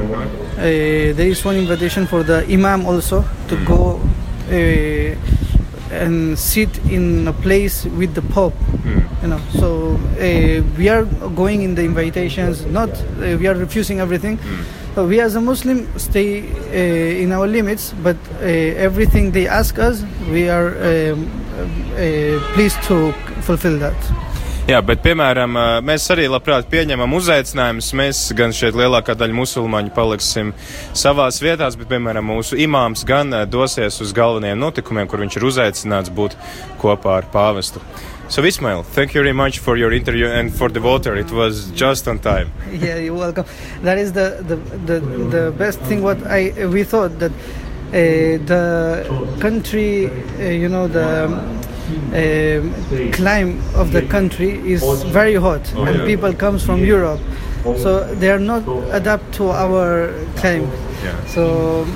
there 0.57 1.27
is 1.29 1.45
one 1.45 1.57
invitation 1.57 2.07
for 2.07 2.23
the 2.23 2.45
imam 2.51 2.87
also 2.87 3.25
to 3.49 3.57
go 3.65 4.01
uh, 4.51 5.15
and 5.91 6.39
sit 6.39 6.79
in 6.91 7.27
a 7.29 7.33
place 7.33 7.85
with 7.87 8.15
the 8.15 8.23
pope 8.23 8.55
you 9.23 9.29
know. 9.29 9.41
So 9.59 9.95
uh, 9.95 10.63
we 10.77 10.89
are 10.89 11.05
going 11.35 11.63
in 11.63 11.75
the 11.75 11.83
invitations 11.85 12.65
not 12.67 12.91
uh, 12.91 13.37
we 13.41 13.47
are 13.47 13.55
refusing 13.55 14.01
everything. 14.01 14.39
But 14.95 15.07
we 15.07 15.21
as 15.21 15.35
a 15.35 15.41
muslim 15.41 15.89
stay 15.99 16.43
uh, 16.43 17.23
in 17.23 17.33
our 17.33 17.49
limits 17.49 17.93
but 18.03 18.17
uh, 18.35 18.45
everything 18.87 19.33
they 19.33 19.49
ask 19.49 19.79
us 19.79 20.05
we 20.31 20.49
are 20.49 20.69
um, 20.69 21.27
uh, 21.97 22.39
pleased 22.55 22.81
to 22.85 23.13
fulfill 23.43 23.77
that 23.81 24.24
Jā, 24.65 24.79
bet, 24.81 25.03
piemēram, 25.05 25.59
mēs 25.85 26.07
arī 26.09 26.23
labprāt 26.25 26.71
pieņemam 26.73 27.13
uzaicinājumus. 27.19 27.91
Mēs 28.01 28.21
gan 28.33 28.55
šeit 28.57 28.73
lielākā 28.73 29.13
daļa 29.21 29.37
musulmaņu 29.37 29.91
paliksim 29.93 30.55
savās 30.97 31.43
vietās, 31.45 31.77
bet, 31.77 31.91
piemēram, 31.91 32.25
mūsu 32.33 32.57
imāms 32.65 33.03
gan 33.05 33.29
dosies 33.53 34.01
uz 34.01 34.15
galvenajiem 34.17 34.63
notikumiem, 34.63 35.11
kur 35.11 35.21
viņš 35.21 35.37
ir 35.37 35.45
uzaicināts 35.51 36.13
būt 36.17 36.39
kopā 36.81 37.19
ar 37.19 37.29
pāvestu. 37.29 37.83
So, 38.33 38.41
Ismail, 38.41 38.87
thank 38.97 39.13
you 39.13 39.21
very 39.21 39.35
much 39.37 39.59
for 39.59 39.77
your 39.77 39.93
interview 39.93 40.29
and 40.33 40.49
for 40.49 40.71
the 40.71 40.81
water. 40.81 41.15
It 41.15 41.31
was 41.31 41.69
just 41.77 42.09
on 42.09 42.19
time. 42.19 42.49
yeah 42.73 42.97
you're 42.97 43.13
welcome 43.13 43.45
that 43.83 43.99
is 43.99 44.15
the 44.15 44.41
the, 44.49 44.57
the, 44.89 45.01
the 45.29 45.53
best 45.59 45.79
thing 45.81 46.03
what 46.03 46.17
i 46.27 46.51
we 46.73 46.85
thought 46.85 47.19
that 47.19 47.33
uh, 47.33 48.41
the 48.49 49.37
country 49.41 50.09
uh, 50.09 50.49
you 50.49 50.71
know 50.71 50.89
the 50.89 51.29
um, 52.13 53.13
climb 53.13 53.61
of 53.75 53.93
the 53.93 54.03
country 54.03 54.51
is 54.73 54.83
very 55.05 55.35
hot 55.35 55.73
and 55.75 55.99
yeah. 55.99 56.05
people 56.05 56.33
comes 56.33 56.65
from 56.65 56.85
europe 56.85 57.21
so 57.65 58.15
they 58.17 58.31
are 58.31 58.39
not 58.39 58.63
adapt 58.93 59.33
to 59.33 59.51
our 59.51 60.13
climate. 60.37 60.69
Yeah. 61.03 61.27
so 61.27 61.87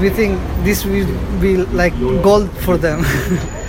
we 0.00 0.10
think 0.10 0.38
this 0.64 0.84
will 0.84 1.06
be 1.40 1.56
like 1.56 1.94
gold 2.22 2.50
for 2.58 2.76
them 2.76 3.04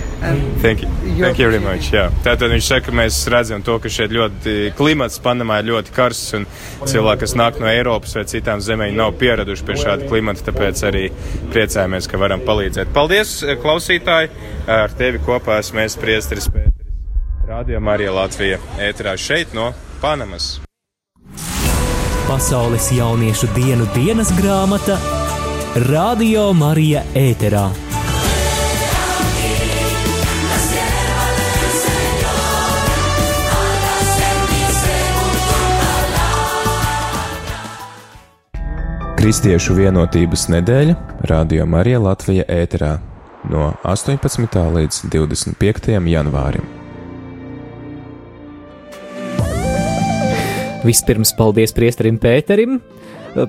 Thank 0.62 0.82
you. 0.82 0.88
Thank 1.20 1.38
you 1.38 1.48
very 1.48 1.60
much. 1.62 1.92
Jā. 1.94 2.08
Tātad 2.24 2.50
viņš 2.52 2.66
saka, 2.66 2.88
ka 2.88 2.96
mēs 2.98 3.18
redzam 3.32 3.62
to, 3.64 3.78
ka 3.80 3.90
šeit 3.92 4.12
ļoti 4.12 4.56
klimats 4.76 5.20
Panamā 5.22 5.60
ir 5.62 5.70
ļoti 5.70 5.94
karsts 5.96 6.36
un 6.38 6.46
cilvēki, 6.82 7.22
kas 7.22 7.36
nāk 7.38 7.60
no 7.62 7.70
Eiropas 7.70 8.16
vai 8.18 8.26
citām 8.28 8.60
zemēm, 8.64 8.96
nav 8.98 9.14
pieraduši 9.20 9.66
pie 9.68 9.78
šāda 9.80 10.10
klimata, 10.10 10.44
tāpēc 10.50 10.82
arī 10.90 11.06
priecājamies, 11.54 12.10
ka 12.10 12.20
varam 12.20 12.44
palīdzēt. 12.46 12.92
Paldies, 12.96 13.38
klausītāji! 13.62 14.32
Ar 14.66 14.92
tevi 14.98 15.22
kopā 15.22 15.60
esmu 15.62 15.84
es 15.86 15.96
priesteris 16.00 16.50
Pēteris. 16.50 16.94
Radio 17.46 17.80
Marija 17.80 18.12
Latvija 18.12 18.58
ēterā 18.82 19.14
šeit 19.16 19.54
no 19.54 19.70
Panamas. 20.02 20.56
Pasaules 22.26 22.90
jauniešu 22.90 23.52
dienu 23.54 23.86
dienas 23.94 24.34
grāmata 24.34 24.98
Radio 25.86 26.50
Marija 26.56 27.06
ēterā. 27.14 27.68
Kristiešu 39.26 39.74
vienotības 39.74 40.44
nedēļa 40.54 40.92
Radio 41.26 41.64
Marija 41.66 41.98
Latvija 41.98 42.44
ēterā 42.46 42.92
no 43.50 43.72
18. 43.82 44.60
līdz 44.76 45.00
25. 45.10 45.96
janvārim. 46.12 46.68
Vispirms 50.86 51.34
paldies 51.34 51.74
priesterim 51.74 52.20
Pēterim 52.22 52.78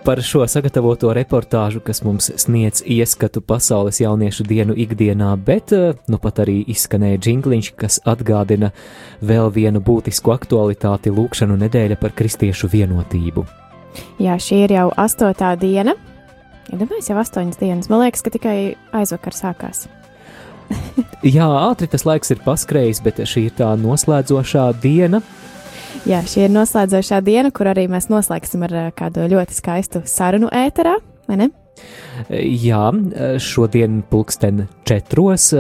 par 0.01 0.23
šo 0.25 0.47
sagatavoto 0.49 1.13
reportāžu, 1.13 1.83
kas 1.85 2.01
mums 2.01 2.31
sniedz 2.41 2.81
ieskatu 2.81 3.45
pasaules 3.45 4.01
jauniešu 4.01 4.47
dienu 4.49 4.73
ikdienā, 4.73 5.29
bet 5.37 5.75
nu 6.09 6.17
pat 6.17 6.41
arī 6.47 6.63
izskanēja 6.73 7.21
jingliņš, 7.29 7.71
kas 7.77 8.01
atgādina 8.01 8.73
vēl 9.21 9.53
vienu 9.53 9.85
būtisku 9.85 10.33
aktualitāti- 10.33 11.13
lūkšanu 11.21 11.61
nedēļa 11.67 12.01
par 12.01 12.17
kristiešu 12.17 12.65
vienotību. 12.65 13.66
Jā, 14.21 14.37
šī 14.41 14.63
ir 14.65 14.75
jau 14.77 14.87
astotā 14.99 15.53
diena. 15.59 15.95
Iedomājieties, 16.67 17.09
ja 17.09 17.15
jau 17.15 17.21
astoņas 17.21 17.59
dienas. 17.61 17.89
Man 17.91 18.01
liekas, 18.03 18.23
ka 18.25 18.33
tikai 18.33 18.57
aizvakar 18.97 19.35
sākās. 19.35 19.85
Jā, 21.37 21.47
ātri 21.47 21.87
tas 21.87 22.03
laiks 22.07 22.33
ir 22.33 22.41
paskrējis, 22.43 22.99
bet 23.05 23.21
šī 23.23 23.47
ir 23.47 23.55
tā 23.59 23.69
noslēdzošā 23.79 24.65
diena. 24.83 25.21
Jā, 26.07 26.21
šī 26.27 26.47
ir 26.47 26.51
noslēdzošā 26.53 27.21
diena, 27.23 27.51
kur 27.55 27.69
arī 27.71 27.87
mēs 27.91 28.09
noslēgsim 28.11 28.65
ar 28.67 28.75
eh, 28.75 28.89
kādu 28.95 29.29
ļoti 29.31 29.55
skaistu 29.55 30.03
sarunu 30.07 30.51
ēterā, 30.53 30.97
vai 31.29 31.39
ne? 31.39 31.49
Jā, 32.33 32.89
šodien 33.43 34.01
pulksten 34.09 34.65
četros 34.87 35.51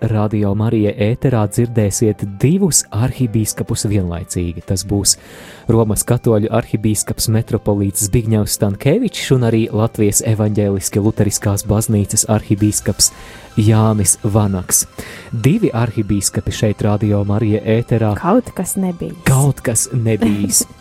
Radio 0.00 0.54
Marija 0.56 0.92
ēterā 1.10 1.42
dzirdēsiet 1.52 2.22
divus 2.40 2.82
arhibīskapus 2.94 3.84
vienlaicīgi. 3.90 4.64
Tas 4.66 4.84
būs 4.88 5.16
Romas 5.68 6.04
katoļu 6.08 6.50
arhibīskaps 6.56 7.28
metropolīts 7.34 8.06
Zbigņevs 8.08 8.56
Stankēvičs 8.58 9.30
un 9.36 9.46
arī 9.50 9.62
Latvijas 9.72 10.22
evaņģēliski 10.26 11.04
luteriskās 11.04 11.66
baznīcas 11.68 12.26
arhibīskaps 12.32 13.12
Jānis 13.60 14.16
Vanaks. 14.24 14.86
Divi 15.32 15.72
arhibīskapi 15.74 16.54
šeit 16.54 16.84
Radio 16.86 17.24
Marija 17.28 17.60
ēterā. 17.78 18.14
Kaut 18.20 18.52
kas 18.56 18.76
nebija. 18.80 19.16
Kaut 19.28 19.60
kas 19.64 19.88
nebijis. 19.92 20.64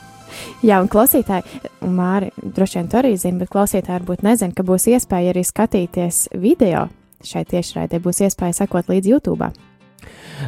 Jā, 0.67 0.79
un 0.79 0.87
klausītāji, 0.91 1.61
Māri 1.89 2.29
droši 2.43 2.79
vien 2.79 2.89
to 2.91 2.99
arī 3.01 3.15
zina, 3.19 3.41
bet 3.41 3.51
klausītāji 3.53 3.97
varbūt 3.97 4.23
nezina, 4.27 4.55
ka 4.55 4.65
būs 4.67 4.87
iespēja 4.93 5.33
arī 5.33 5.43
skatīties 5.47 6.27
video 6.39 6.87
šai 7.25 7.45
tiešraidē 7.49 7.99
būs 8.03 8.23
iespēja 8.27 8.61
sekot 8.61 8.91
līdz 8.91 9.11
YouTube. 9.11 9.49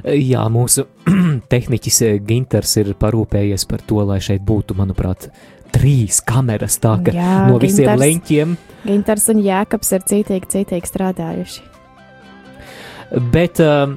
Jā, 0.08 0.44
mūsu 0.52 0.86
tehniķis 1.52 1.98
eh, 2.08 2.20
Ginters 2.28 2.78
ir 2.80 2.94
parūpējies 3.00 3.68
par 3.68 3.84
to, 3.88 4.00
lai 4.08 4.22
šeit 4.24 4.44
būtu, 4.48 4.78
manuprāt, 4.80 5.28
trīs 5.76 6.22
kameras, 6.28 6.80
tā 6.84 6.96
ka 7.04 7.16
Jā, 7.16 7.34
no 7.50 7.60
visiem 7.60 7.90
Ginters, 7.90 8.04
leņķiem. 8.06 8.56
Ginters 8.86 9.28
un 9.34 9.42
Jēkabs 9.44 9.92
ir 9.98 10.08
cītīgi, 10.14 10.52
cītīgi 10.56 10.92
strādājuši. 10.92 11.68
Bet 13.34 13.60
uh, 13.60 13.92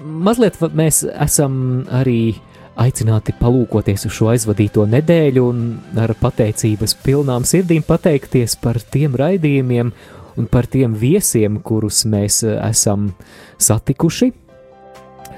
mazliet 0.00 0.56
mēs 0.72 1.02
esam 1.10 1.84
arī 1.92 2.32
aicināti 2.80 3.34
palūkoties 3.36 4.06
uz 4.08 4.14
šo 4.16 4.30
aizvadīto 4.32 4.86
nedēļu 4.88 5.42
un 5.44 5.60
ar 6.00 6.14
pateicības 6.16 6.96
pilnām 7.04 7.44
sirdīm 7.48 7.84
pateikties 7.84 8.56
par 8.62 8.80
tiem 8.92 9.18
raidījumiem 9.20 9.92
un 10.38 10.46
par 10.50 10.68
tiem 10.70 10.94
viesiem, 10.98 11.60
kurus 11.64 12.04
mēs 12.10 12.42
eh, 12.46 12.56
esam 12.68 13.10
satikuši 13.58 14.30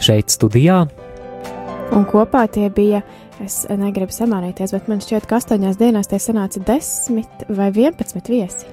šeit 0.02 0.32
studijā. 0.34 0.84
Un 1.92 2.06
kopā 2.08 2.46
tie 2.48 2.70
bija, 2.72 3.02
es 3.44 3.62
negribu 3.68 4.14
samārīties, 4.14 4.72
bet 4.72 4.88
man 4.88 5.02
šķiet, 5.04 5.28
ka 5.28 5.38
astoņās 5.40 5.76
dienās 5.80 6.08
tie 6.08 6.20
sanāca 6.22 6.62
desmit 6.66 7.44
vai 7.52 7.68
vienpadsmit 7.74 8.30
viesi. 8.32 8.70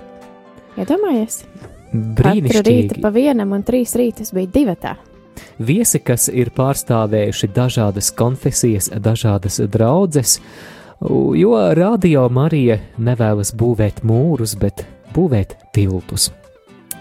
Iedomājies? 0.79 1.43
Brīnišķīgi. 1.91 2.53
Katru 2.53 2.71
rītu 2.71 3.03
pa 3.03 3.11
vienam 3.11 3.53
un 3.57 3.65
trīs 3.65 3.95
rītus 3.97 4.31
bija 4.35 4.51
divatā. 4.53 4.95
Viesi, 5.59 5.99
kas 5.99 6.29
ir 6.31 6.51
pārstāvējuši 6.55 7.49
dažādas 7.55 8.11
konfesijas, 8.15 8.89
dažādas 9.03 9.59
draudzes, 9.71 10.38
jo 11.35 11.55
Radio 11.75 12.27
Marija 12.31 12.79
nevēlas 12.99 13.51
būvēt 13.57 14.03
mūrus, 14.07 14.55
bet 14.59 14.85
būvēt 15.15 15.57
tiltus. 15.75 16.29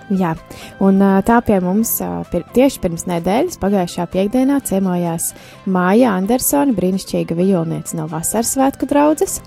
Jā, 0.09 0.33
un 0.81 1.03
tā 1.29 1.37
pie 1.45 1.59
mums 1.61 1.91
pir, 2.33 2.47
tieši 2.57 2.81
pirms 2.81 3.05
nedēļas, 3.11 3.59
pagājušā 3.61 4.07
piekdienā, 4.09 4.57
ciemojās 4.65 5.35
Māja 5.69 6.15
Andersona, 6.17 6.73
brīnišķīga 6.77 7.37
vijolniece 7.37 7.99
no 7.99 8.07
Vasaras 8.09 8.55
svētku 8.57 8.89
draudzes. 8.89 9.43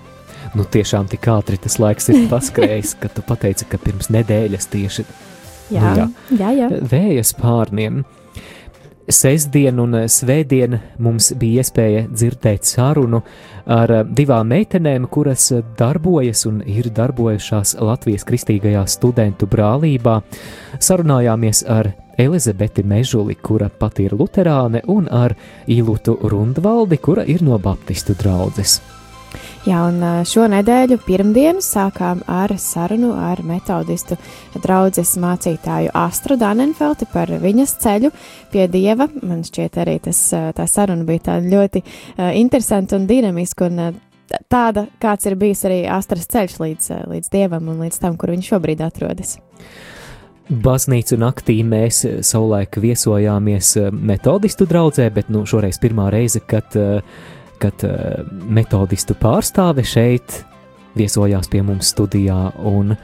Nu, 0.54 0.62
tiešām 0.62 1.08
tik 1.10 1.26
ātri 1.32 1.58
tas 1.58 1.80
laiks 1.82 2.10
ir 2.12 2.28
paskrējis, 2.30 2.94
ka 3.02 3.10
tu 3.10 3.24
pateici, 3.26 3.66
ka 3.66 3.80
pirms 3.82 4.12
nedēļas 4.14 4.70
tieši 4.70 5.06
jā, 5.72 5.82
nu, 5.82 6.08
jā, 6.30 6.38
jā, 6.38 6.52
jā. 6.60 6.82
vējas 6.92 7.34
pārniem. 7.38 8.02
Sestdien 9.12 9.76
un 9.82 9.96
svētdien 10.08 10.78
mums 11.02 11.32
bija 11.36 11.60
iespēja 11.60 12.06
dzirdēt 12.08 12.64
sarunu 12.64 13.20
ar 13.68 13.92
divām 14.08 14.48
meitenēm, 14.54 15.04
kuras 15.12 15.50
darbojas 15.78 16.46
un 16.48 16.62
ir 16.64 16.88
darbojušās 16.96 17.74
Latvijas 17.84 18.24
Kristīgajā 18.28 18.86
studentu 18.88 19.48
brālībā. 19.52 20.16
Sarunājāmies 20.80 21.64
ar 21.68 21.92
Elizabeti 22.22 22.86
Mežuli, 22.88 23.36
kura 23.36 23.68
pati 23.68 24.08
ir 24.08 24.16
luterāne, 24.16 24.84
un 24.88 25.10
ar 25.12 25.36
Īlutu 25.68 26.16
Rundvaldi, 26.32 27.00
kura 27.02 27.28
ir 27.28 27.44
no 27.44 27.60
Baptistu 27.60 28.16
draudzes. 28.16 28.80
Jā, 29.62 29.84
un 29.86 30.02
šo 30.26 30.48
nedēļu 30.50 30.96
pirmdienu 31.04 31.60
sākām 31.62 32.24
ar 32.26 32.50
sarunu 32.58 33.12
ar 33.14 33.38
metodistu 33.46 34.16
draudzes 34.58 35.12
mācītāju 35.22 35.92
Astru 35.94 36.34
Danenfelti 36.34 37.06
par 37.12 37.30
viņas 37.30 37.74
ceļu 37.84 38.10
pie 38.50 38.64
Dieva. 38.72 39.06
Man 39.22 39.44
šķiet 39.46 39.76
arī 39.78 40.00
tas, 40.02 40.18
tā 40.34 40.66
saruna 40.66 41.06
bija 41.06 41.28
tāda 41.28 41.52
ļoti 41.52 41.82
interesanta 42.40 42.98
un 42.98 43.06
dinamiska 43.06 43.68
un 43.68 43.78
tāda, 44.50 44.88
kāds 44.98 45.28
ir 45.30 45.36
bijis 45.38 45.62
arī 45.68 45.84
Astras 45.86 46.26
ceļš 46.34 46.56
līdz, 46.64 46.88
līdz 47.12 47.30
Dievam 47.30 47.70
un 47.70 47.84
līdz 47.84 48.00
tam, 48.02 48.16
kur 48.18 48.32
viņš 48.34 48.48
šobrīd 48.50 48.82
atrodas. 48.82 49.36
Baznīcu 50.50 51.20
naktī 51.22 51.60
mēs 51.62 52.02
savulaik 52.26 52.80
viesojāmies 52.82 53.76
metodistu 53.94 54.66
draudzē, 54.66 55.06
bet 55.14 55.30
nu, 55.30 55.44
šoreiz 55.46 55.78
pirmā 55.78 56.08
reize, 56.10 56.42
kad 56.42 56.74
uh, 56.74 56.98
kad 57.62 57.84
uh, 57.86 58.22
metodistu 58.50 59.14
pārstāve 59.18 59.84
šeit 59.86 60.42
viesojās 60.98 61.48
pie 61.50 61.62
mums 61.64 61.92
studijā, 61.94 62.52
un 62.68 62.94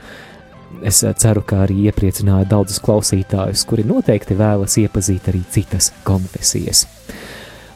es 0.85 1.03
eh, 1.03 1.15
ceru, 1.19 1.43
ka 1.47 1.63
arī 1.65 1.89
iepriecināja 1.89 2.49
daudzus 2.51 2.83
klausītājus, 2.85 3.65
kuri 3.69 3.87
noteikti 3.89 4.37
vēlas 4.39 4.79
iepazīt 4.83 5.31
arī 5.33 5.43
citas 5.53 5.93
konfesijas. 6.07 6.87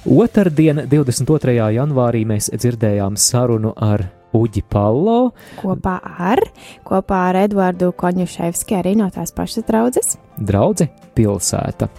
Otradien, 0.02 0.82
22. 0.90 1.54
janvārī, 1.76 2.24
mēs 2.26 2.50
dzirdējām 2.50 3.16
sarunu 3.20 3.70
ar 3.78 4.08
Uģi 4.34 4.64
Pallo. 4.72 5.32
Kopā 5.60 5.98
ar, 6.02 6.40
kopā 6.88 7.18
ar 7.28 7.38
Edvardu 7.44 7.92
Koņuševski, 8.00 8.78
arī 8.80 8.96
no 8.98 9.06
tās 9.14 9.34
pašas 9.36 9.68
draudzes. 9.68 10.16
Draudze 10.40 10.88
pilsēta. 11.14 11.90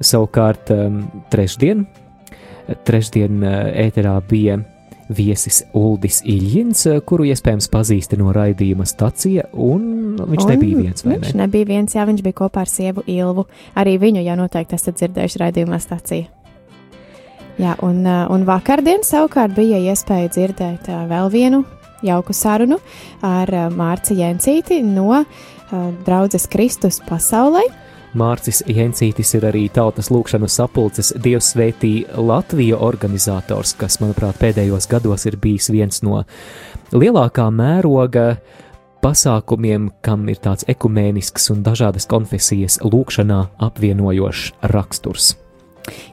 Savukārt, 0.00 0.70
um, 0.72 1.02
trešdien, 1.28 1.84
Trešdien 2.84 3.42
eh, 3.44 3.86
ēterā 3.86 4.14
bija 4.28 4.60
viesis 5.10 5.64
Uldis 5.74 6.20
Iļņins, 6.22 6.84
eh, 6.86 7.00
kuru 7.06 7.26
iespējams 7.30 7.70
pazīsti 7.72 8.18
no 8.20 8.32
raidījuma 8.34 8.86
stacija, 8.86 9.48
un 9.52 10.16
viņš 10.20 10.44
un 10.44 10.52
nebija 10.52 10.82
viens. 10.84 11.04
Vai 11.04 11.16
viņš 11.16 11.32
ne? 11.34 11.40
nebija 11.44 11.70
viens, 11.70 11.96
jā, 11.96 12.06
viņš 12.06 12.22
bija 12.26 12.38
kopā 12.42 12.64
ar 12.64 12.70
sievu 12.70 13.04
Ilvu. 13.10 13.46
Arī 13.80 13.96
viņu 14.02 14.22
jau 14.26 14.36
noteikti 14.38 14.78
esat 14.78 15.00
dzirdējuši 15.00 15.42
raidījumā 15.42 15.80
stacija. 15.82 16.28
Jā, 17.60 17.74
un, 17.84 18.06
eh, 18.06 18.24
un 18.30 18.46
vakardien 18.48 19.04
savukārt 19.06 19.56
bija 19.56 19.82
iespēja 19.90 20.30
dzirdēt 20.36 20.90
vēl 21.10 21.30
vienu 21.32 21.64
jauku 22.06 22.32
sarunu 22.32 22.78
ar 23.22 23.50
Mārci 23.76 24.16
Jensīti 24.16 24.80
no 24.82 25.24
draudzes 26.06 26.46
Kristus 26.48 26.96
pasaulē. 27.04 27.66
Mārcis 28.18 28.64
Jensītis 28.66 29.28
ir 29.38 29.44
arī 29.46 29.68
tautas 29.70 30.08
lūkšanu 30.10 30.48
sapulces 30.50 31.12
Dievs 31.22 31.52
svētī 31.52 31.92
Latviju 32.10 32.80
organizators, 32.82 33.76
kas, 33.78 34.00
manuprāt, 34.02 34.40
pēdējos 34.40 34.88
gados 34.90 35.28
ir 35.30 35.36
bijis 35.38 35.70
viens 35.70 36.02
no 36.02 36.24
lielākā 36.90 37.46
mēroga 37.54 38.40
pasākumiem, 39.04 39.92
kam 40.02 40.26
ir 40.28 40.40
tāds 40.42 40.66
ekumēnisks 40.68 41.52
un 41.54 41.62
dažādas 41.66 42.08
konfesijas 42.10 42.80
lūkšanā 42.82 43.44
apvienojošs 43.68 44.50
raksturs. 44.74 45.36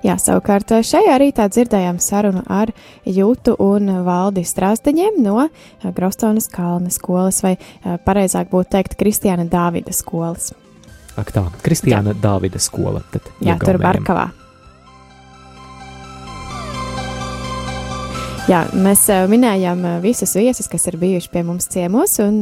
Jā, 0.06 0.20
savukārt 0.22 0.72
šajā 0.86 1.18
rītā 1.22 1.50
dzirdējām 1.50 1.98
sarunu 2.02 2.46
ar 2.46 2.70
Jūtu 3.06 3.58
un 3.62 3.90
Valdi 4.06 4.46
Strāzdeņiem 4.48 5.18
no 5.26 5.50
Grostonas 5.98 6.48
kalna 6.54 6.94
skolas, 6.94 7.42
vai 7.46 7.58
pareizāk 8.06 8.54
būtu 8.54 8.74
teikt 8.78 8.98
Kristiāna 9.02 9.50
Dāvida 9.50 9.94
skolas. 9.94 10.54
Ak 11.18 11.32
tā, 11.34 11.46
Kristiāna 11.66 12.14
Jā. 12.14 12.20
Dāvida 12.22 12.62
skola. 12.62 13.02
Jā, 13.42 13.58
tur 13.62 13.80
Barkavā. 13.82 14.28
Jā, 18.48 18.62
mēs 18.80 19.02
minējām 19.28 19.82
visus 20.00 20.32
viesus, 20.38 20.70
kas 20.72 20.88
ir 20.88 20.96
bijuši 21.02 21.34
pie 21.34 21.42
mums 21.44 21.68
ciemos, 21.74 22.14
un 22.24 22.40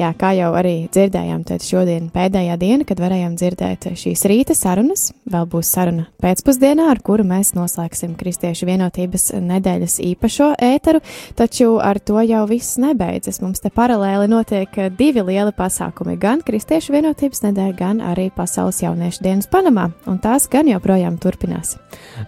Jā, 0.00 0.14
kā 0.16 0.30
jau 0.32 0.54
arī 0.56 0.86
dzirdējām, 0.88 1.42
tad 1.44 1.64
šodien 1.66 2.06
pēdējā 2.14 2.54
diena, 2.60 2.86
kad 2.88 3.02
varējām 3.02 3.34
dzirdēt 3.36 3.90
šīs 4.00 4.22
rīta 4.30 4.54
sarunas, 4.56 5.10
vēl 5.30 5.46
būs 5.50 5.70
saruna 5.72 6.06
pēcpusdienā, 6.22 6.88
ar 6.92 7.00
kuru 7.04 7.24
mēs 7.26 7.52
noslēgsim 7.56 8.16
Kristiešu 8.18 8.68
vienotības 8.68 9.30
nedēļas 9.40 9.98
īpašo 10.04 10.50
ēteru, 10.60 11.00
taču 11.38 11.76
ar 11.82 12.00
to 12.02 12.20
jau 12.26 12.42
viss 12.50 12.78
nebeidzas. 12.82 13.40
Mums 13.44 13.62
te 13.62 13.70
paralēli 13.74 14.28
notiek 14.30 14.76
divi 14.98 15.24
lieli 15.26 15.54
pasākumi- 15.56 16.18
gan 16.24 16.42
Kristiešu 16.46 16.94
vienotības 16.96 17.44
nedēļa, 17.46 17.76
gan 17.76 18.00
arī 18.00 18.30
Pasaules 18.34 18.80
jauniešu 18.82 19.22
dienas 19.22 19.46
Panamā, 19.46 19.92
un 20.06 20.18
tās 20.18 20.48
gan 20.48 20.66
joprojām 20.66 21.18
turpinās. 21.18 21.76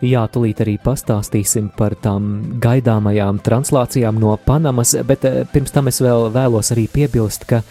Jā, 0.01 0.27
tūlīt 0.29 0.63
arī 0.65 0.79
pastāstīsim 0.83 1.71
par 1.77 1.95
tām 1.95 2.59
gaidāmajām 2.61 3.41
translācijām 3.43 4.19
no 4.19 4.37
Panamas, 4.37 4.95
bet 5.07 5.25
eh, 5.25 5.45
pirms 5.53 5.71
tam 5.71 5.89
es 5.89 6.01
vēl 6.01 6.31
vēlos 6.33 6.73
arī 6.75 6.89
piebilst, 6.89 7.47
ka 7.47 7.63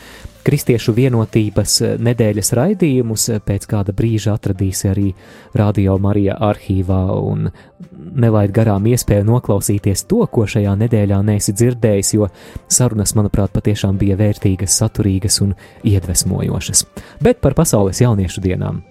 Kristiešu 0.41 0.95
vienotības 0.97 1.73
eh, 1.85 1.97
nedēļas 2.01 2.49
raidījumus 2.57 3.27
eh, 3.29 3.41
pēc 3.45 3.67
kāda 3.69 3.93
brīža 3.93 4.33
atradīsi 4.33 4.87
arī 4.89 5.11
Radio 5.57 5.99
Marija 6.01 6.39
arhīvā 6.41 7.01
un 7.13 7.51
nelaid 7.91 8.53
garām 8.55 8.87
iespēju 8.89 9.27
noklausīties 9.27 10.07
to, 10.09 10.23
ko 10.33 10.47
šajā 10.49 10.73
nedēļā 10.79 11.19
neesi 11.27 11.53
dzirdējis, 11.53 12.13
jo 12.17 12.29
sarunas, 12.65 13.13
manuprāt, 13.19 13.53
patiešām 13.53 13.99
bija 14.01 14.17
vērtīgas, 14.17 14.79
saturīgas 14.81 15.37
un 15.45 15.53
iedvesmojošas. 15.85 16.87
Bet 17.21 17.43
par 17.43 17.53
pasaules 17.57 18.01
jauniešu 18.01 18.41
dienām. 18.41 18.81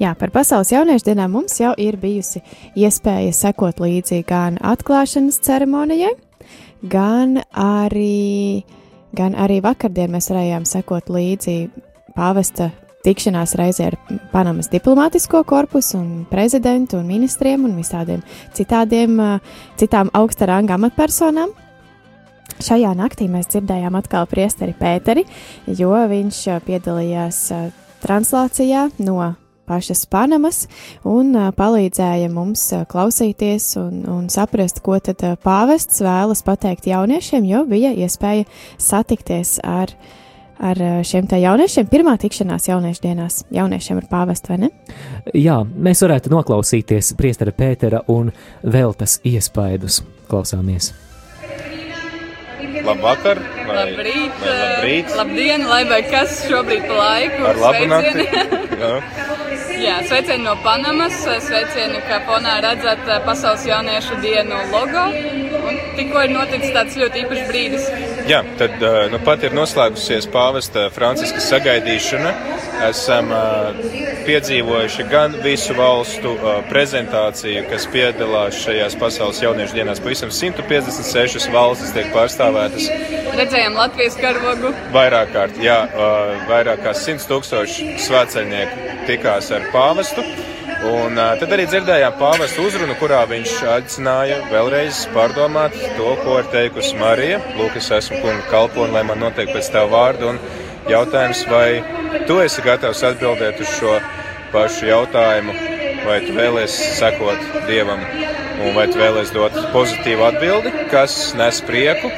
Jā, 0.00 0.16
par 0.18 0.34
pasaules 0.34 0.74
jauniešu 0.74 1.06
dienām 1.12 1.38
mums 1.38 1.54
jau 1.60 1.70
ir 1.78 2.00
bijusi 2.02 2.42
iespēja 2.74 3.30
sekot 3.36 3.78
līdzi 3.84 4.24
gan 4.26 4.58
atklāšanas 4.58 5.38
ceremonijai, 5.46 6.16
gan 6.90 7.38
arī 7.54 8.64
uh, 8.64 8.76
gan 9.16 9.34
arī 9.38 9.60
vakardien 9.64 10.12
mēs 10.12 10.30
varējām 10.30 10.66
sekot 10.68 11.10
līdzi 11.12 11.56
pāvesta 12.16 12.70
tikšanās 13.04 13.54
reizē 13.56 13.90
ar 13.90 13.96
Panamas 14.32 14.68
diplomātisko 14.72 15.42
korpusu 15.48 15.98
un 15.98 16.10
prezidentu 16.30 16.98
un 17.00 17.08
ministriem 17.08 17.64
un 17.64 17.76
visādiem 17.78 18.22
citādiem, 18.56 19.16
citām 19.80 20.12
augsta 20.12 20.50
ranga 20.50 20.76
amatpersonām. 20.76 21.54
Šajā 22.60 22.90
naktī 22.98 23.28
mēs 23.30 23.48
dzirdējām 23.54 23.94
atkal 23.96 24.26
priesteri 24.28 24.74
Pēteri, 24.76 25.24
jo 25.78 25.94
viņš 26.10 26.42
piedalījās 26.66 27.38
translācijā 28.02 28.90
no 29.00 29.30
pašas 29.70 30.04
Panamas 30.10 30.64
un 31.06 31.32
palīdzēja 31.56 32.30
mums 32.32 32.66
klausīties 32.90 33.72
un, 33.80 34.02
un 34.10 34.28
saprast, 34.32 34.82
ko 34.84 34.98
tad 35.02 35.22
pāvests 35.44 36.02
vēlas 36.04 36.42
pateikt 36.46 36.90
jauniešiem, 36.90 37.46
jo 37.48 37.64
bija 37.70 37.92
iespēja 37.94 38.48
satikties 38.80 39.58
ar, 39.66 39.92
ar 40.58 40.80
šiem 41.06 41.28
te 41.30 41.38
jauniešiem. 41.40 41.90
Pirmā 41.92 42.16
tikšanās 42.20 42.70
jauniešu 42.70 43.06
dienās 43.06 43.42
jauniešiem 43.54 44.00
ar 44.02 44.08
pāvestu, 44.10 44.54
vai 44.54 44.64
ne? 44.66 44.72
Jā, 45.36 45.60
mēs 45.64 46.02
varētu 46.06 46.32
noklausīties 46.34 47.14
priestera 47.20 47.54
Pētera 47.54 48.02
un 48.10 48.34
vēl 48.66 48.96
tas 48.98 49.20
iespaidus. 49.28 50.02
Klausāmies! 50.30 50.92
Labvakar, 52.84 53.40
vai 53.66 53.76
labrīt, 53.76 54.38
vai 54.40 54.54
labrīt. 54.56 55.12
labdien, 55.18 55.66
lai 55.68 55.82
vai 55.90 56.00
kas 56.08 56.40
šobrīd 56.48 56.86
pa 56.88 56.96
laiku. 57.00 57.44
Ar 57.50 57.62
labu 57.66 57.86
nakti. 57.90 59.38
Jā. 59.80 60.00
Sveicieni 60.04 60.44
no 60.44 60.56
Panamas, 60.60 61.14
sveicieni, 61.24 62.02
ka 62.04 62.20
fonā 62.28 62.58
redzat 62.60 63.00
eh, 63.08 63.20
Pasaules 63.24 63.64
jauniešu 63.64 64.18
dienu 64.20 64.58
logo. 64.74 65.06
Un 65.70 65.78
tikko 65.96 66.24
ir 66.26 66.34
noticis 66.34 66.74
tāds 66.74 66.98
ļoti 67.00 67.22
īpašs 67.24 67.46
brīdis. 67.48 67.86
Jā, 68.28 68.42
tad 68.60 68.76
eh, 68.76 68.98
nu, 69.12 69.20
pat 69.24 69.46
ir 69.46 69.56
noslēgusies 69.56 70.28
pāvesta 70.34 70.90
Franciska 70.92 71.40
sagaidīšana. 71.44 72.34
Esam 72.80 73.28
uh, 73.28 73.74
piedzīvojuši 74.24 75.04
gan 75.10 75.34
visu 75.44 75.74
valstu 75.76 76.30
prezentāciju, 76.70 77.66
kas 77.68 77.84
piedalās 77.92 78.56
šajās 78.62 78.96
pasaules 78.96 79.42
jauniešu 79.44 79.76
dienās. 79.76 80.00
Pavisam 80.00 80.32
156 80.32 81.50
valstis 81.52 81.92
tiek 81.92 82.08
pārstāvētas. 82.14 82.88
Redzējām 83.36 83.76
Latvijas 83.76 84.16
karogu. 84.16 84.72
Vairāk 84.96 85.34
kārt, 85.36 85.60
jā, 85.60 85.76
vairāk 86.48 86.80
kā 86.86 86.96
100 86.96 87.28
tūkstoši 87.28 87.92
svētceļnieku 88.06 88.90
tikās 89.10 89.50
ar 89.54 89.69
pāvestu. 89.74 90.24
Un 90.90 91.18
tad 91.36 91.50
arī 91.52 91.66
dzirdējām 91.68 92.14
pāvestu 92.16 92.64
uzrunu, 92.64 92.94
kurā 92.96 93.20
viņš 93.28 93.50
aicināja 93.74 94.38
vēlreiz 94.48 95.02
pārdomāt 95.12 95.76
to, 95.98 96.14
ko 96.22 96.38
ir 96.40 96.48
teikusi 96.54 96.96
Marija. 96.96 97.40
Lūk, 97.58 97.76
es 97.76 97.90
esmu 97.92 98.22
kunga 98.22 98.46
kalpone, 98.48 98.94
lai 98.94 99.02
man 99.04 99.20
notiek 99.20 99.52
pēc 99.52 99.68
tā 99.74 99.84
vārda. 99.92 100.32
Un 100.32 100.40
jautājums, 100.88 101.42
vai 101.50 101.82
tu 102.28 102.38
esi 102.40 102.64
gatavs 102.64 103.02
atbildēt 103.10 103.60
uz 103.60 103.74
šo 103.76 103.98
pašu 104.54 104.88
jautājumu, 104.88 105.54
vai 106.06 106.20
tu 106.24 106.32
vēlēsies 106.38 106.96
sekot 106.98 107.44
Dievam, 107.68 108.00
un 108.64 108.72
vai 108.78 108.86
tu 108.90 109.02
vēlēsies 109.02 109.34
dot 109.36 109.58
pozitīvu 109.74 110.26
atbildi, 110.30 110.72
kas 110.92 111.34
nes 111.38 111.60
prieku, 111.66 112.08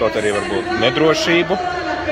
kaut 0.00 0.18
arī 0.18 0.34
varbūt 0.36 0.74
nedrošību, 0.82 1.60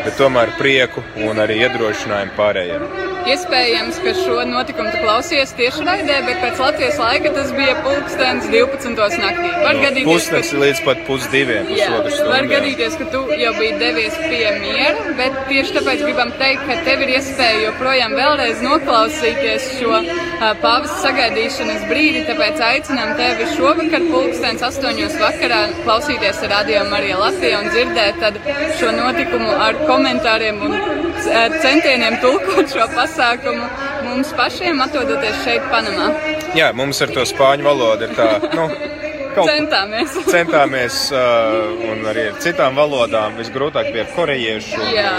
bet 0.05 0.17
tomēr 0.21 0.55
prieku 0.61 1.05
un 1.27 1.43
arī 1.43 1.65
iedrošinājumu 1.67 2.39
pārējiem. 2.39 3.14
Iespējams, 3.25 3.99
ka 4.05 4.13
šo 4.19 4.43
notikumu 4.45 4.91
tu 4.93 4.99
klausies 5.01 5.55
tieši 5.57 5.85
raidē, 5.87 6.19
bet 6.27 6.43
pēc 6.43 6.59
Latvijas 6.61 6.99
laika 7.01 7.31
tas 7.33 7.53
bija 7.57 7.77
pulkstenis 7.87 8.51
12. 8.53 9.17
naktī. 9.23 9.53
Var 9.63 9.79
gadīties, 9.81 10.09
Pusnakts 10.09 10.51
līdz 10.61 10.83
pat 10.85 11.01
pusdiviem. 11.07 11.71
Jā, 11.73 11.89
var 12.29 12.49
gadīties, 12.51 12.99
ka 13.01 13.07
tu 13.15 13.23
jau 13.41 13.53
biji 13.57 13.79
devies 13.81 14.19
pie 14.21 14.43
miera, 14.61 15.15
bet 15.17 15.39
tieši 15.49 15.77
tāpēc 15.79 16.05
gribam 16.05 16.35
teikt, 16.43 16.67
ka 16.69 16.77
tev 16.85 17.07
ir 17.07 17.15
iespēja 17.15 17.63
joprojām 17.63 18.17
vēlreiz 18.19 18.61
noklausīties 18.67 19.71
šo 19.79 19.95
uh, 20.03 20.53
pāvesta 20.61 21.01
sagaidīšanas 21.07 21.89
brīdi, 21.89 22.27
tāpēc 22.29 22.61
aicinām 22.69 23.17
tevi 23.21 23.49
šovakar 23.55 24.05
pulkstens 24.13 24.69
astoņos 24.69 25.17
vakarā 25.23 25.63
klausīties 25.81 26.45
radio 26.53 26.85
Marija 26.93 27.25
Latvija 27.25 27.65
un 27.65 27.73
dzirdēt 27.73 28.21
šo 28.77 28.93
notikumu 29.01 29.57
ar 29.65 29.81
komentāriem 29.89 30.61
un 30.69 31.04
uh, 31.29 31.57
centieniem 31.63 32.19
tulkot 32.23 32.71
šo 32.73 32.87
pasākumu 32.95 33.69
mums 34.09 34.33
pašiem 34.39 34.81
atrodoties 34.85 35.41
šeit 35.45 35.65
Panamā. 35.73 36.11
Jā, 36.57 36.71
mums 36.77 37.01
ar 37.05 37.13
to 37.15 37.25
spāņu 37.29 37.67
valodu 37.67 38.09
ir 38.09 38.15
tā, 38.19 38.29
nu, 38.55 38.69
kaut 39.35 39.51
Centāmies. 39.51 40.19
centāmies, 40.35 40.99
uh, 41.15 41.73
un 41.91 42.05
arī 42.13 42.29
ar 42.33 42.41
citām 42.45 42.79
valodām. 42.79 43.39
Visgrūtāk 43.41 43.91
bija 43.95 44.07
ar 44.07 44.13
korejiešu, 44.17 44.83
Jā. 44.95 45.13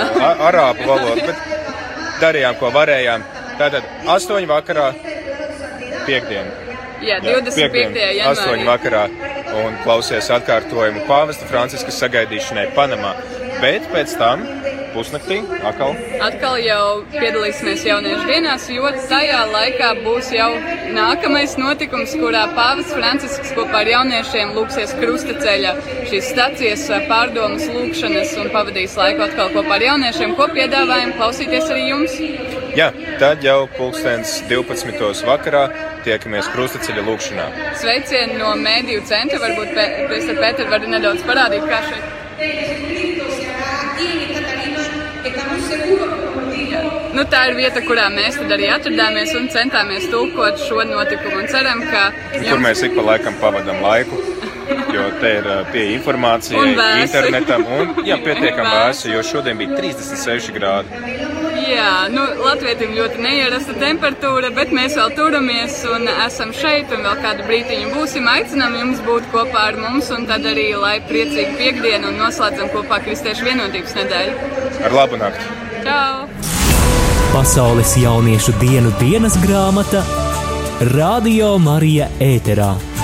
arābu 0.49 0.87
valodu, 0.89 1.25
bet 1.31 2.21
darījām, 2.21 2.59
ko 2.61 2.71
varējām. 2.75 3.25
Tātad 3.59 3.87
8 4.11 4.47
vakarā, 4.51 4.89
piekdien. 6.05 6.51
Jā, 7.03 7.19
Jā, 7.19 7.39
25. 7.43 7.99
janvārī. 8.17 8.63
8 8.63 8.67
vakarā 8.67 9.05
un 9.55 9.75
klausies 9.83 10.27
atkārtojumu 10.33 11.05
pāvesta 11.09 11.47
Franciska 11.49 11.93
sagaidīšanai 11.93 12.69
Panamā. 12.75 13.13
Bet 13.61 13.87
pēc 13.93 14.15
tam 14.19 14.43
pusnaktī 14.95 15.41
atkal 15.67 15.95
Atkal 16.25 16.57
jau 16.63 17.03
piedalīsimies 17.13 17.83
jauniešu 17.85 18.25
dienās, 18.29 18.67
jo 18.71 18.89
tajā 19.09 19.41
laikā 19.51 19.91
būs 20.05 20.31
jau 20.33 20.49
nākamais 20.95 21.55
notikums, 21.59 22.15
kurā 22.19 22.45
Pāvils 22.55 22.93
Francisks 22.95 23.53
kopā 23.57 23.83
ar 23.83 23.91
jauniešiem 23.91 24.53
lūksies 24.55 24.95
krustaceļa 24.99 25.75
šīs 26.09 26.31
stacijas 26.31 26.85
pārdomas 27.09 27.67
lūkšanas 27.75 28.35
un 28.41 28.51
pavadīs 28.55 28.97
laiku 28.99 29.27
atkal 29.27 29.51
kopā 29.55 29.77
ar 29.77 29.87
jauniešiem, 29.89 30.35
ko 30.39 30.49
piedāvājam 30.55 31.15
klausīties 31.19 31.71
arī 31.71 31.89
jums. 31.91 32.19
Jā, 32.75 32.89
tad 33.21 33.43
jau 33.45 33.69
pulkstens 33.77 34.41
12. 34.49 35.23
vakarā 35.27 35.65
tiekamies 36.07 36.51
krustaceļa 36.51 37.05
lūkšanā. 37.07 37.47
Sveicieni 37.79 38.39
no 38.41 38.51
mēdīju 38.59 39.07
centra, 39.07 39.39
varbūt 39.43 39.73
Pēter 40.11 40.39
Pēter 40.43 40.71
var 40.73 40.87
nedaudz 40.91 41.23
parādīt, 41.27 41.67
kā 41.71 41.83
šeit. 41.89 43.04
Nu, 47.15 47.23
tā 47.31 47.45
ir 47.47 47.55
vieta, 47.55 47.79
kurā 47.85 48.09
mēs 48.11 48.35
arī 48.43 48.67
atradāmies 48.75 49.31
un 49.39 49.47
centāmies 49.53 50.09
tulkot 50.11 50.59
šo 50.59 50.83
notikumu. 50.89 51.43
Un 51.43 51.47
ceram, 51.51 51.83
ka 51.87 52.09
Kur 52.35 52.59
mēs 52.63 52.83
ik 52.83 52.97
pa 52.97 53.05
laikam 53.13 53.37
pavadām 53.39 53.79
laiku. 53.85 54.19
Jo 54.95 55.05
te 55.21 55.31
ir 55.37 55.47
pieeja 55.71 55.93
informācijai, 55.99 56.73
internetam 57.03 57.65
un 57.77 57.91
jā, 58.07 58.17
pietiekami 58.23 58.71
vēsi, 58.71 59.11
jo 59.13 59.21
šodien 59.23 59.59
bija 59.61 59.77
36 59.77 60.53
grādi. 60.55 61.03
Jā, 61.65 62.05
nu, 62.13 62.23
Latvijam 62.45 62.93
ļoti 62.97 63.21
neierasta 63.23 63.73
temperatūra, 63.81 64.51
bet 64.57 64.73
mēs 64.75 64.97
vēl 64.99 65.13
turamies 65.17 65.79
un 65.89 66.09
esam 66.13 66.53
šeit 66.53 66.93
un 66.93 67.05
vēl 67.07 67.21
kādu 67.23 67.45
brīdiņu 67.47 67.91
būsim. 67.95 68.29
Aicinām 68.29 68.77
jums 68.81 69.01
būt 69.07 69.29
kopā 69.33 69.67
ar 69.71 69.79
mums 69.81 70.11
un 70.13 70.27
tad 70.29 70.45
arī, 70.51 70.71
lai 70.77 70.97
priecīgi 71.09 71.57
piekdienu 71.61 72.13
un 72.13 72.21
noslēdzam 72.21 72.73
kopā 72.75 73.01
Kristiešu 73.07 73.49
vienotības 73.49 74.01
nedēļu. 74.01 74.51
Ar 74.85 74.99
labu 75.01 75.21
nakti! 75.21 75.64
Čau! 75.85 76.25
Pasaules 77.29 77.91
jauniešu 78.01 78.55
dienu 78.57 78.89
dienas 78.97 79.35
grāmata 79.37 80.01
Radio 80.95 81.51
Marija 81.61 82.07
ēterā. 82.17 82.94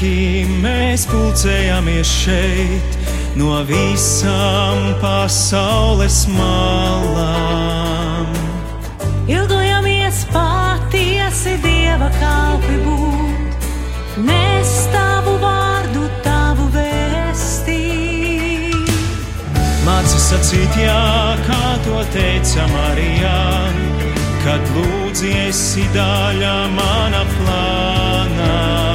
Svēceļnieki, 0.00 0.62
mēs 0.62 1.06
pulcējamies 1.10 2.08
šeit 2.08 3.36
no 3.36 3.64
visām 3.64 4.94
pasaules 5.00 6.26
malām. 6.28 8.26
Ilgojamies 9.28 10.26
patiesi 10.32 11.58
Dieva 11.62 12.10
kalpi 12.18 12.78
būt, 12.84 13.68
nes 14.24 14.88
tavu 14.92 15.38
vārdu, 15.38 16.08
tavu 16.24 16.68
vēstī. 16.72 17.82
Māci 19.84 20.18
sacīt 20.18 20.76
jā, 20.80 21.36
kā 21.46 21.76
to 21.84 22.04
teica 22.12 22.66
Marijā 22.72 23.40
kad 24.40 24.62
lūdzies 24.72 25.76
daļa 25.92 26.54
mana 26.72 27.26
plānā. 27.34 28.89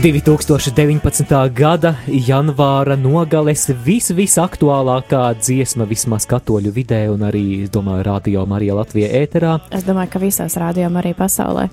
2019. 0.00 1.52
gada 1.52 1.90
janvāra 2.08 2.94
nogales 2.96 3.66
vis, 3.84 4.06
visaktuālākā 4.16 5.26
dziesma 5.36 5.84
vismaz 5.84 6.24
katoļu 6.30 6.72
vidē 6.72 7.02
un 7.12 7.26
arī, 7.28 7.42
domāju, 7.68 8.06
radio 8.06 8.46
Marija 8.48 8.78
Latvijā 8.78 9.10
ēterā. 9.18 9.58
Es 9.68 9.84
domāju, 9.84 10.14
ka 10.14 10.22
visās 10.22 10.56
rādījumā 10.56 11.02
arī 11.02 11.12
pasaulē. 11.18 11.66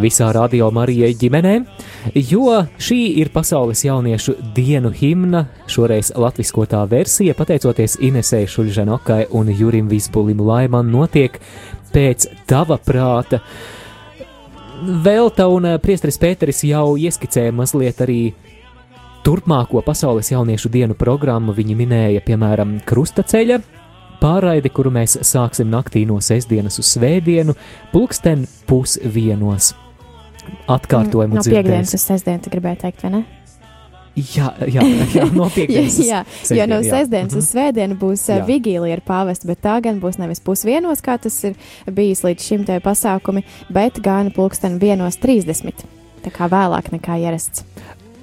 visā 0.00 0.30
radio 0.32 0.70
Marijai 0.72 1.12
ģimenē, 1.12 1.54
jo 2.14 2.56
šī 2.80 3.00
ir 3.20 3.28
pasaules 3.36 3.84
jauniešu 3.84 4.38
dienu 4.56 4.88
himna, 4.88 5.44
šoreiz 5.68 6.14
latviskotā 6.16 6.80
versija, 6.88 7.36
pateicoties 7.36 7.98
Inesei 8.00 8.48
Šuļžanokai 8.48 9.26
un 9.30 9.52
Jurim 9.52 9.92
Visbulim 9.92 10.40
Laiman 10.40 10.88
notiek 10.88 11.36
pēc 11.92 12.30
tava 12.48 12.80
prāta. 12.80 13.44
Velta 14.82 15.46
un 15.48 15.68
eh, 15.68 15.78
priesteris 15.82 16.18
Pēteris 16.20 16.64
jau 16.66 16.96
ieskicēja 17.00 17.54
mazliet 17.54 18.00
arī 18.04 18.18
turpmāko 19.24 19.80
pasaules 19.84 20.32
jauniešu 20.32 20.70
dienu 20.72 20.96
programmu. 20.98 21.54
Viņi 21.56 21.76
minēja, 21.78 22.24
piemēram, 22.26 22.78
krustaceļa 22.88 23.60
pārraidi, 24.20 24.72
kuru 24.72 24.92
mēs 24.94 25.18
sāksim 25.26 25.70
naktī 25.72 26.04
no 26.08 26.18
sestdienas 26.24 26.80
uz 26.80 26.90
svētdienu, 26.96 27.56
pulksten 27.92 28.46
pusdienos. 28.68 29.72
Atkārtojumu 30.68 31.38
no 31.38 31.44
piekdienas 31.44 31.88
dzirdēs. 31.88 31.96
uz 31.96 32.04
sestdienu, 32.10 32.44
tu 32.44 32.52
gribēji 32.52 32.82
teikt, 32.84 33.06
vai 33.06 33.14
ne? 33.18 33.24
Jā, 34.14 34.52
jā, 34.70 34.82
jā, 35.14 35.24
no 35.34 35.48
piekdienas. 35.50 35.96
jā, 35.98 36.20
jo 36.22 36.44
sestdienu, 36.46 36.74
no 36.76 36.82
sestdienas 36.86 37.34
uz 37.34 37.42
Mhm. 37.42 37.50
svētdienu 37.50 37.96
būs 37.98 38.22
Jā. 38.30 38.36
jā. 38.38 38.44
vigīlija 38.46 38.92
ar 38.98 39.02
pāvestu, 39.02 39.46
bet 39.50 39.60
tā 39.60 39.80
gan 39.82 39.98
būs 40.00 40.18
nevis 40.22 40.40
pusdienos, 40.40 41.02
kā 41.02 41.18
tas 41.18 41.34
ir 41.44 41.54
bijis 41.90 42.22
līdz 42.22 42.40
šim 42.46 42.64
te 42.64 42.78
pasākumi, 42.80 43.42
bet 43.70 43.98
gan 44.02 44.30
pulksten 44.30 44.78
1.30. 44.78 45.82
Tā 46.22 46.30
kā 46.30 46.46
vēlāk 46.48 46.92
nekā 46.94 47.18
ierasts. 47.26 47.64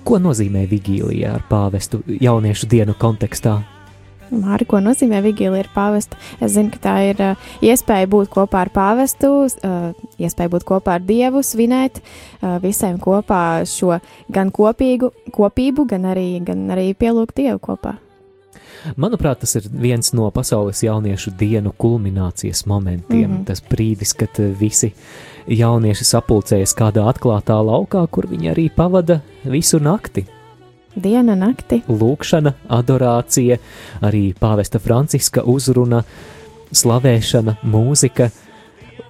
Ko 0.04 0.18
nozīmē 0.18 0.64
vigīlija 0.68 1.36
ar 1.36 1.44
pāvestu 1.50 2.00
jauniešu 2.08 2.66
dienu 2.72 2.96
kontekstā? 2.98 3.60
Māri, 4.32 4.66
ko 4.68 4.80
nozīmē 4.80 5.20
vigīlija 5.26 5.66
ar 5.66 5.70
pāvestu? 5.76 6.20
Es 6.40 6.56
zinu, 6.56 6.72
ka 6.72 6.80
tā 6.86 6.96
ir 7.10 7.24
uh, 7.24 7.50
iespēja 7.66 8.08
būt 8.12 8.32
kopā 8.32 8.66
ar 8.66 8.72
pāvestu, 8.74 9.32
uh, 9.48 10.06
iespēja 10.22 10.54
būt 10.54 10.68
kopā 10.68 10.96
ar 11.00 11.04
Dievu, 11.04 11.44
svinēt 11.44 12.00
uh, 12.00 12.56
visiem 12.64 13.00
kopā 13.02 13.66
šo 13.68 14.00
gan 14.32 14.54
kopīgu 14.56 15.12
kopību, 15.36 15.90
gan 15.92 16.08
arī, 16.14 16.30
gan 16.48 16.64
arī 16.72 16.94
pielūgt 16.96 17.36
Dievu 17.42 17.60
kopā. 17.72 17.98
Manuprāt, 18.98 19.44
tas 19.44 19.54
ir 19.60 19.68
viens 19.70 20.10
no 20.18 20.26
pasaules 20.34 20.80
jauniešu 20.82 21.36
dienu 21.38 21.74
kulminācijas 21.78 22.66
momentiem. 22.66 23.30
Mm. 23.30 23.38
-hmm. 23.38 23.46
Tas 23.46 23.62
brīdis, 23.62 24.16
kad 24.18 24.40
visi 24.60 24.94
jaunieši 25.48 26.04
sapulcējas 26.04 26.76
kādā 26.76 27.06
atklātā 27.14 27.60
laukā, 27.66 28.08
kur 28.08 28.28
viņi 28.28 28.54
arī 28.54 28.70
pavada 28.76 29.22
visu 29.44 29.80
nakti. 29.80 30.26
Diena, 30.96 31.38
nakti. 31.40 31.82
Lūkšana, 31.88 32.52
adorācija, 32.68 33.58
arī 34.04 34.32
pāvesta 34.36 34.80
Franciska 34.84 35.44
uzruna, 35.48 36.02
slavēšana, 36.76 37.58
mūzika. 37.64 38.28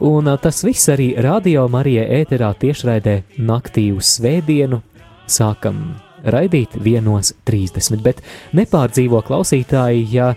Un 0.06 0.30
tas 0.42 0.62
viss 0.66 0.90
arī 0.94 1.12
radio 1.22 1.68
Marijai 1.70 2.22
ēterā 2.22 2.52
tiešraidē 2.62 3.16
naktī 3.42 3.90
uz 3.96 4.16
svētdienu. 4.18 4.82
Sākam 5.30 5.96
raidīt 6.22 6.78
1.30, 6.78 8.02
bet 8.06 8.22
nepārdzīvo 8.58 9.22
klausītāji, 9.26 10.06
ja 10.14 10.34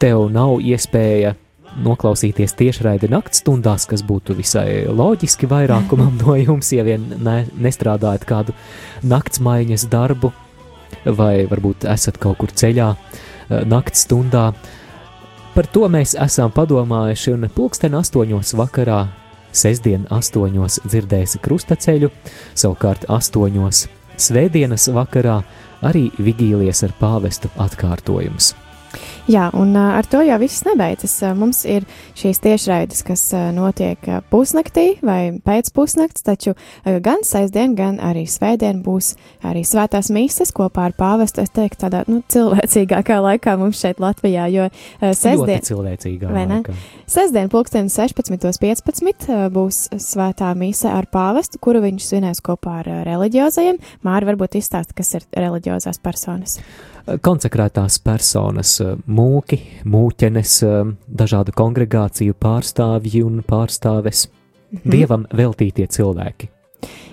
tev 0.00 0.28
nav 0.32 0.58
iespēja 0.60 1.34
noklausīties 1.80 2.56
tiešraidi 2.58 3.08
naktstundās, 3.12 3.86
kas 3.88 4.02
būtu 4.04 4.36
visai 4.36 4.84
loģiski 4.88 5.48
vairākumam 5.50 6.18
no 6.22 6.36
jums, 6.36 6.72
ja 6.76 6.84
vien 6.84 7.06
ne, 7.16 7.44
nestrādājat 7.56 8.28
kādu 8.28 8.56
naktsmaiņas 9.08 9.88
darbu, 9.92 10.32
vai 11.04 11.46
varbūt 11.50 11.86
esat 11.90 12.18
kaut 12.20 12.40
kur 12.40 12.52
ceļā 12.52 12.90
eh, 12.94 13.62
naktstundā. 13.68 14.50
Par 15.54 15.66
to 15.66 15.88
mēs 15.90 16.14
esam 16.14 16.52
padomājuši, 16.54 17.34
un 17.34 17.48
pulksten 17.54 17.96
astoņos 17.98 18.54
vakarā, 18.58 19.00
sestdien 19.52 20.06
astoņos 20.14 20.80
dzirdēsi 20.86 21.40
krustaceļu, 21.42 22.12
savukārt 22.54 23.08
astoņos 23.10 23.88
svētdienas 24.20 24.88
vakarā 24.94 25.40
arī 25.86 26.08
vigīlijas 26.20 26.84
ar 26.86 26.94
pāvestu 27.00 27.50
atkārtojums. 27.58 28.54
Jā, 29.30 29.48
un 29.54 29.76
ar 29.78 30.06
to 30.10 30.22
jau 30.26 30.38
viss 30.42 30.64
nebeidzas. 30.66 31.12
Mums 31.38 31.62
ir 31.68 31.86
šīs 32.18 32.40
tiešraides, 32.42 33.02
kas 33.06 33.22
notiek 33.54 34.02
pusnaktī 34.32 34.96
vai 35.06 35.32
pēc 35.44 35.70
pusnakts, 35.76 36.24
taču 36.26 36.56
gan 37.04 37.22
sestdien, 37.26 37.76
gan 37.78 38.00
arī 38.02 38.26
svētdien 38.30 38.82
būs 38.84 39.12
arī 39.46 39.62
svētās 39.66 40.10
mīsas 40.14 40.50
kopā 40.56 40.88
ar 40.90 40.96
pāvestu. 40.98 41.44
Es 41.44 41.54
teiktu, 41.54 41.84
tādā 41.86 42.02
nu, 42.10 42.20
cilvēcīgākā 42.32 43.20
laikā 43.22 43.56
mums 43.60 43.80
šeit 43.82 44.02
Latvijā, 44.02 44.48
jo 44.50 44.68
sestdien, 45.14 45.62
cilvēcīgā 45.68 46.32
Vai 46.34 46.46
ne? 46.50 46.60
laikā. 46.60 46.76
sestdien 47.10 47.50
pulksten 47.52 47.90
16.15 47.92 49.30
ā, 49.30 49.46
būs 49.54 49.82
svētā 50.02 50.50
mīsa 50.58 50.96
ar 50.98 51.06
pāvestu, 51.12 51.60
kuru 51.62 51.84
viņš 51.86 52.10
svinēs 52.10 52.42
kopā 52.44 52.80
ar 52.82 52.92
reliģiozajiem. 53.08 53.78
Māri 54.06 54.32
varbūt 54.32 54.58
izstāst, 54.60 54.96
kas 54.96 55.14
ir 55.18 55.28
reliģiozās 55.36 56.02
personas. 56.02 56.58
Konsekrētās 57.18 57.98
personas, 58.04 58.80
eh, 58.80 58.94
mūki, 59.08 59.60
mūķenes, 59.84 60.62
eh, 60.62 60.92
dažādu 61.10 61.54
kongregāciju 61.56 62.34
pārstāvji 62.34 63.24
un 63.24 63.42
pārstāves, 63.42 64.28
Mhm. 64.70 64.90
dievam 64.90 65.26
veltītie 65.34 65.86
cilvēki. 65.86 66.48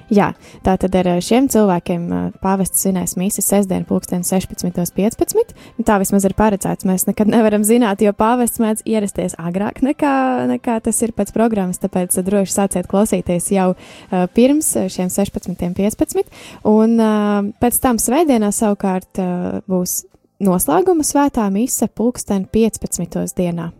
Jā, 0.07 0.29
tā 0.63 0.77
tad 0.79 0.93
ar 0.95 1.07
ā, 1.11 1.13
šiem 1.23 1.49
cilvēkiem 1.51 2.03
ā, 2.15 2.19
pāvests 2.39 2.85
svinēs 2.85 3.17
mīsas 3.19 3.49
sestdien, 3.51 3.83
pulksten 3.87 4.23
16.15. 4.23 5.51
Nu, 5.75 5.85
Tā 5.87 5.97
vismaz 5.99 6.23
ir 6.27 6.35
paredzēts. 6.37 6.87
Mēs 6.87 7.03
nekad 7.09 7.27
nevaram 7.35 7.65
zināt, 7.67 8.03
jo 8.05 8.13
pāvests 8.15 8.61
mēdz 8.63 8.85
ierasties 8.87 9.35
agrāk 9.35 9.81
nekā, 9.83 10.13
nekā 10.53 10.79
tas 10.85 11.01
ir 11.03 11.11
pēc 11.17 11.33
programmas. 11.35 11.81
Tāpēc 11.83 12.15
ā, 12.15 12.25
droši 12.27 12.55
sāciet 12.55 12.87
klausīties 12.91 13.51
jau 13.51 13.73
uh, 13.73 14.27
pirms 14.31 14.71
šiem 14.95 15.11
16.15. 15.11 16.31
Un 16.71 16.95
uh, 16.95 17.51
pēc 17.59 17.81
tam 17.83 17.99
svētdienā 17.99 18.53
savukārt 18.55 19.19
uh, 19.19 19.59
būs 19.67 20.05
noslēguma 20.43 21.03
svētā 21.03 21.49
mise 21.51 21.89
pulksten 21.91 22.47
15. 22.53 23.19
dienā. 23.35 23.73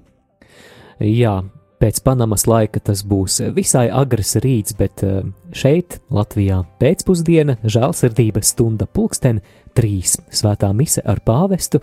Jā, 0.97 1.39
pēc 1.81 2.01
Panamas 2.05 2.47
laika 2.49 2.81
tas 2.83 3.03
būs 3.05 3.39
visai 3.55 3.87
agrs 3.93 4.35
rīts, 4.43 4.75
bet 4.77 5.03
eh, 5.05 5.21
šeit, 5.55 5.99
Latvijā, 6.13 6.63
pēcpusdiena, 6.81 7.57
žēlsirdības 7.63 8.53
stunda 8.53 8.87
pulksten 8.87 9.41
trīs 9.77 10.17
svētā 10.33 10.71
mise 10.73 11.03
ar 11.05 11.21
pāvestu, 11.25 11.81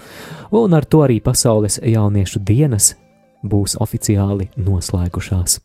un 0.53 0.75
ar 0.75 0.87
to 0.87 1.05
arī 1.07 1.21
pasaules 1.23 1.81
jauniešu 1.83 2.43
dienas 2.43 2.95
būs 3.45 3.79
oficiāli 3.81 4.51
noslēgušās. 4.57 5.61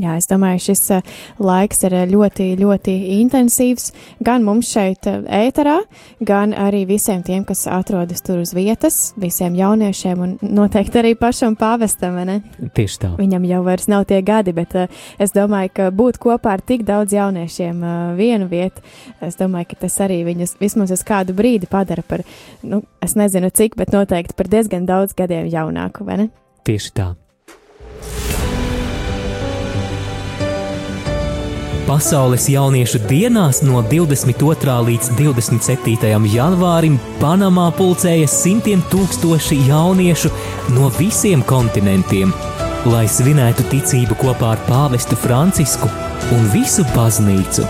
Jā, 0.00 0.14
es 0.16 0.28
domāju, 0.30 0.62
šis 0.70 0.80
uh, 0.96 1.08
laiks 1.42 1.82
ir 1.84 1.92
uh, 1.92 2.06
ļoti, 2.08 2.46
ļoti 2.60 2.94
intensīvs 3.18 3.90
gan 4.24 4.44
mums 4.46 4.70
šeit, 4.72 5.04
uh, 5.10 5.26
ēterā, 5.28 5.76
gan 6.24 6.54
arī 6.56 6.86
visiem 6.88 7.20
tiem, 7.26 7.42
kas 7.44 7.66
atrodas 7.68 8.24
tur 8.24 8.40
uz 8.40 8.54
vietas, 8.56 9.12
visiem 9.20 9.58
jauniešiem 9.58 10.24
un 10.24 10.34
noteikti 10.40 11.02
arī 11.02 11.12
pašam 11.20 11.58
pāvestam. 11.60 12.16
Tieši 12.76 13.00
tā. 13.02 13.12
Viņam 13.20 13.44
jau 13.50 13.60
vairs 13.66 13.90
nav 13.92 14.06
tie 14.08 14.22
gadi, 14.24 14.54
bet 14.56 14.76
es 15.20 15.36
domāju, 15.36 15.74
ka 15.76 15.90
būt 15.94 16.20
kopā 16.22 16.56
ar 16.56 16.64
tik 16.64 16.86
daudz 16.88 17.12
jauniešiem 17.16 17.84
vienu 18.16 18.48
vietu, 18.50 18.84
es 19.20 19.36
domāju, 19.40 19.72
ka 19.72 19.82
tas 19.84 20.00
arī 20.06 20.22
viņus 20.28 20.56
vismaz 20.62 20.94
uz 20.96 21.04
kādu 21.06 21.36
brīdi 21.36 21.68
padara 21.70 22.04
par, 22.06 22.24
nu, 22.64 22.82
es 23.04 23.18
nezinu 23.20 23.52
cik, 23.52 23.76
bet 23.76 23.92
noteikti 23.92 24.38
par 24.38 24.48
diezgan 24.48 24.88
daudz 24.88 25.16
gadiem 25.18 25.50
jaunāku, 25.52 26.08
vai 26.08 26.22
ne? 26.24 26.32
Tieši 26.64 26.96
tā. 26.96 27.12
Pasaules 31.90 32.44
jauniešu 32.46 33.00
dienās 33.10 33.64
no 33.66 33.80
22. 33.82 34.74
līdz 34.86 35.08
27. 35.18 36.20
janvārim 36.30 37.00
Panamā 37.18 37.64
pulcējas 37.74 38.36
simtiem 38.44 38.84
tūkstoši 38.92 39.58
jauniešu 39.66 40.30
no 40.76 40.86
visiem 41.00 41.42
kontinentiem, 41.42 42.30
lai 42.92 43.08
svinētu 43.10 43.66
ticību 43.72 44.20
kopā 44.22 44.52
ar 44.54 44.62
pāvestu 44.68 45.18
Francisku 45.18 45.90
un 46.38 46.46
visu 46.54 46.86
baznīcu. 46.94 47.66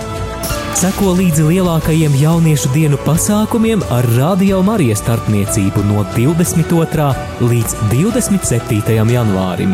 Seko 0.77 1.17
līdzi 1.17 1.49
lielākajiem 1.49 2.21
jauniešu 2.21 2.75
dienu 2.77 3.01
pasākumiem 3.09 3.89
ar 3.89 4.05
Radio 4.19 4.61
Marijas 4.69 5.01
starpniecību 5.01 5.89
no 5.89 6.05
22. 6.13 7.09
līdz 7.41 7.81
27. 7.89 9.01
janvārim. 9.17 9.73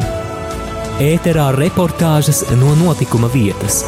Ēterā 1.02 1.50
reportāžas 1.58 2.46
no 2.62 2.78
notikuma 2.78 3.26
vietas, 3.34 3.82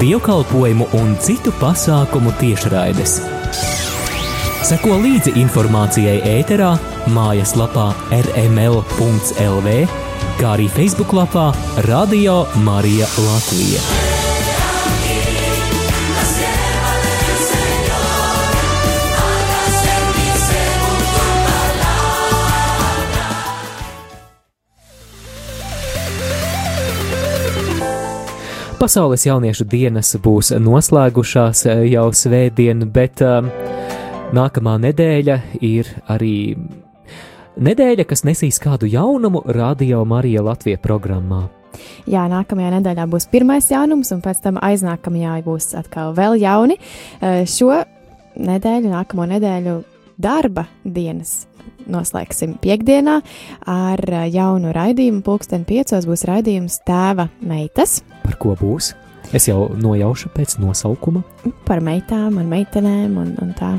dievkalpojumu 0.00 0.88
un 0.98 1.16
citu 1.20 1.52
pasākumu 1.60 2.32
tiešraides. 2.40 3.18
Seko 4.62 4.96
līdzi 5.02 5.34
informācijai 5.42 6.20
ēterā, 6.38 6.70
mājaslapā 7.12 7.90
rml.lv, 8.22 9.76
kā 10.38 10.54
arī 10.54 10.70
Facebook 10.72 11.12
lapā 11.18 11.50
Radio 11.90 12.44
Marija 12.62 13.10
Latvija. 13.26 14.11
Pasaules 28.82 29.22
jauniešu 29.22 29.62
dienas 29.70 30.08
būs 30.18 30.48
noslēgušās 30.58 31.60
eh, 31.70 31.82
jau 31.92 32.08
svētdien, 32.18 32.80
bet 32.90 33.20
um, 33.22 33.46
nākamā 34.34 34.72
nedēļa 34.82 35.36
ir 35.62 35.86
arī 36.10 36.56
nedēļa, 37.62 38.08
kas 38.10 38.24
nesīs 38.26 38.58
kādu 38.58 38.90
jaunumu 38.90 39.44
Radio 39.54 40.02
Marija 40.02 40.42
Latvija 40.42 40.82
programmā. 40.82 41.44
Jā, 42.10 42.24
nākamajā 42.32 42.72
nedēļā 42.80 43.06
būs 43.14 43.28
pirmais 43.30 43.70
jaunums, 43.70 44.10
un 44.16 44.24
pēc 44.24 44.42
tam 44.48 44.58
aiznākamajā 44.58 45.38
būs 45.46 45.76
atkal 45.78 46.10
vēl 46.18 46.42
jauni. 46.42 46.80
Eh, 47.22 47.46
Šo 47.46 47.70
nedēļu, 48.34 48.90
nākamo 48.96 49.30
nedēļu 49.36 49.78
darba 50.22 50.68
dienas 50.84 51.42
noslēgsim 51.90 52.56
piekdienā 52.62 53.18
ar 53.66 54.02
jaunu 54.30 54.70
raidījumu. 54.74 55.22
Pulksten 55.26 55.66
piecos 55.68 56.06
būs 56.06 56.26
raidījums 56.30 56.78
Tēva 56.86 57.28
meitas 57.42 58.00
Par 58.22 58.38
ko 58.40 58.54
būs? 58.58 58.92
Es 59.34 59.48
jau 59.48 59.70
nojaušu 59.78 60.30
pēc 60.34 60.58
nosaukuma. 60.62 61.22
par 61.66 61.80
meitām 61.80 62.38
un 62.38 62.46
meitenēm 62.50 63.16
un, 63.18 63.32
un 63.42 63.54
tā. 63.58 63.72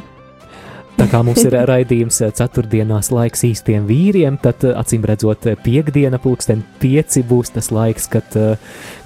Tā 0.97 1.08
kā 1.10 1.23
mums 1.25 1.41
ir 1.41 1.56
raidījums 1.71 2.21
ceturtdienās 2.38 3.10
laiks 3.13 3.43
īstiem 3.47 3.88
vīriem, 3.89 4.38
tad 4.41 4.65
acīm 4.67 5.06
redzot, 5.10 5.47
piekdiena, 5.63 6.19
pulksten 6.21 6.63
pieci 6.82 7.23
būs 7.25 7.53
tas 7.56 7.71
laiks, 7.73 8.08
kad, 8.13 8.29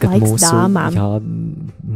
kad 0.01 0.09
Laiks 0.11 0.25
mūsu, 0.25 0.51
dāmām. 0.51 0.97
jā, 0.97 1.07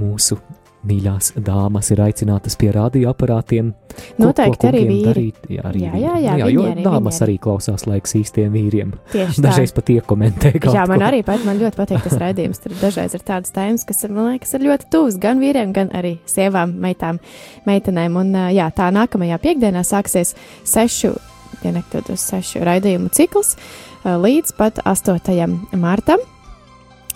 mūsu 0.04 0.40
mīļās 0.88 1.34
dāmas 1.46 1.92
ir 1.94 2.00
aicinātas 2.02 2.56
pie 2.58 2.72
radioaparātiem. 2.74 3.68
Ko- 3.72 4.24
Noteikti 4.24 4.58
ko 4.58 4.68
arī 4.68 4.80
kungiem 4.82 4.92
vīri. 4.92 5.06
Darīt? 5.12 5.36
Jā, 5.52 5.62
arī 5.70 5.82
Jā, 5.84 5.92
jā, 5.94 6.14
jā, 6.24 6.34
jā 6.40 6.46
viņi 6.48 6.54
jo 6.56 6.62
arī, 6.72 6.84
dāmas 6.86 7.20
viņi 7.20 7.26
arī 7.28 7.36
klausās 7.44 7.86
laiks 7.88 8.16
īstiem 8.22 8.52
vīriem. 8.56 8.94
Tieši 9.12 9.38
tā. 9.38 9.44
Dažreiz 9.46 9.72
pat 9.78 9.86
iekomentē 9.94 10.54
Jā, 10.58 10.86
man 10.88 11.00
ko. 11.00 11.06
arī 11.10 11.20
pat, 11.28 11.46
man 11.46 11.60
ļoti 11.60 11.78
patīk 11.82 12.02
tas 12.08 12.18
raidījums. 12.18 12.62
Tur 12.64 12.72
dažreiz 12.82 13.14
ir 13.14 13.26
tādas 13.28 13.52
tēmas, 13.54 13.86
kas 13.86 14.04
man 14.10 14.32
liekas 14.34 14.54
ir 14.58 14.66
ļoti 14.70 14.90
tuvas 14.90 15.20
gan 15.22 15.40
vīriem, 15.44 15.74
gan 15.76 15.90
arī 15.94 16.18
sievām, 16.26 16.74
meitām, 16.82 17.20
meitenēm. 17.68 18.18
Un 18.18 18.34
jā, 18.56 18.72
tā 18.74 18.90
nākamajā 18.96 19.38
piekdienā 19.44 19.84
sāksies 19.86 20.34
sešu, 20.64 21.14
ja 21.64 21.72
nekļūdos, 21.76 22.18
sešu 22.32 22.64
raidījumu 22.66 23.12
cikls 23.14 23.56
līdz 24.06 24.56
pat 24.58 24.80
8. 24.86 25.78
martam. 25.78 26.18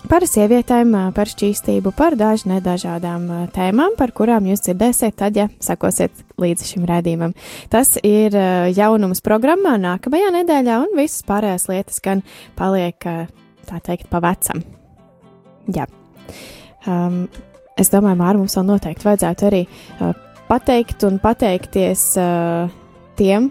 Par 0.06 0.22
sievietēm, 0.28 0.92
par 1.16 1.26
šķīstību, 1.26 1.90
par 1.96 2.14
dažām 2.18 2.52
nedažādām 2.54 3.24
ā, 3.32 3.38
tēmām, 3.54 3.96
par 3.98 4.12
kurām 4.14 4.46
jūs 4.46 4.62
dzirdēsiet, 4.66 5.16
tad, 5.18 5.38
ja 5.38 5.48
sekosiet 5.62 6.14
līdzi 6.38 6.68
šim 6.68 6.84
raidījumam. 6.86 7.34
Tas 7.72 7.96
ir 8.06 8.36
jaunums 8.76 9.24
programmā 9.24 9.74
nākamajā 9.82 10.30
nedēļā, 10.38 10.78
un 10.84 10.94
visas 10.98 11.26
pārējās 11.26 11.66
lietas 11.72 11.98
gan 12.04 12.22
paliek, 12.58 13.08
tā 13.66 13.80
teikt, 13.88 14.06
pa 14.12 14.22
vecam. 14.22 14.62
Jā. 15.74 15.88
Um, 16.86 17.24
es 17.74 17.90
domāju, 17.90 18.20
Mārā, 18.20 18.38
mums 18.38 18.54
vēl 18.56 18.68
noteikti 18.68 19.08
vajadzētu 19.08 19.48
arī 19.48 19.64
uh, 19.66 20.12
pateikt 20.46 21.02
un 21.08 21.18
pateikties 21.22 22.12
uh, 22.22 22.70
tiem, 23.18 23.50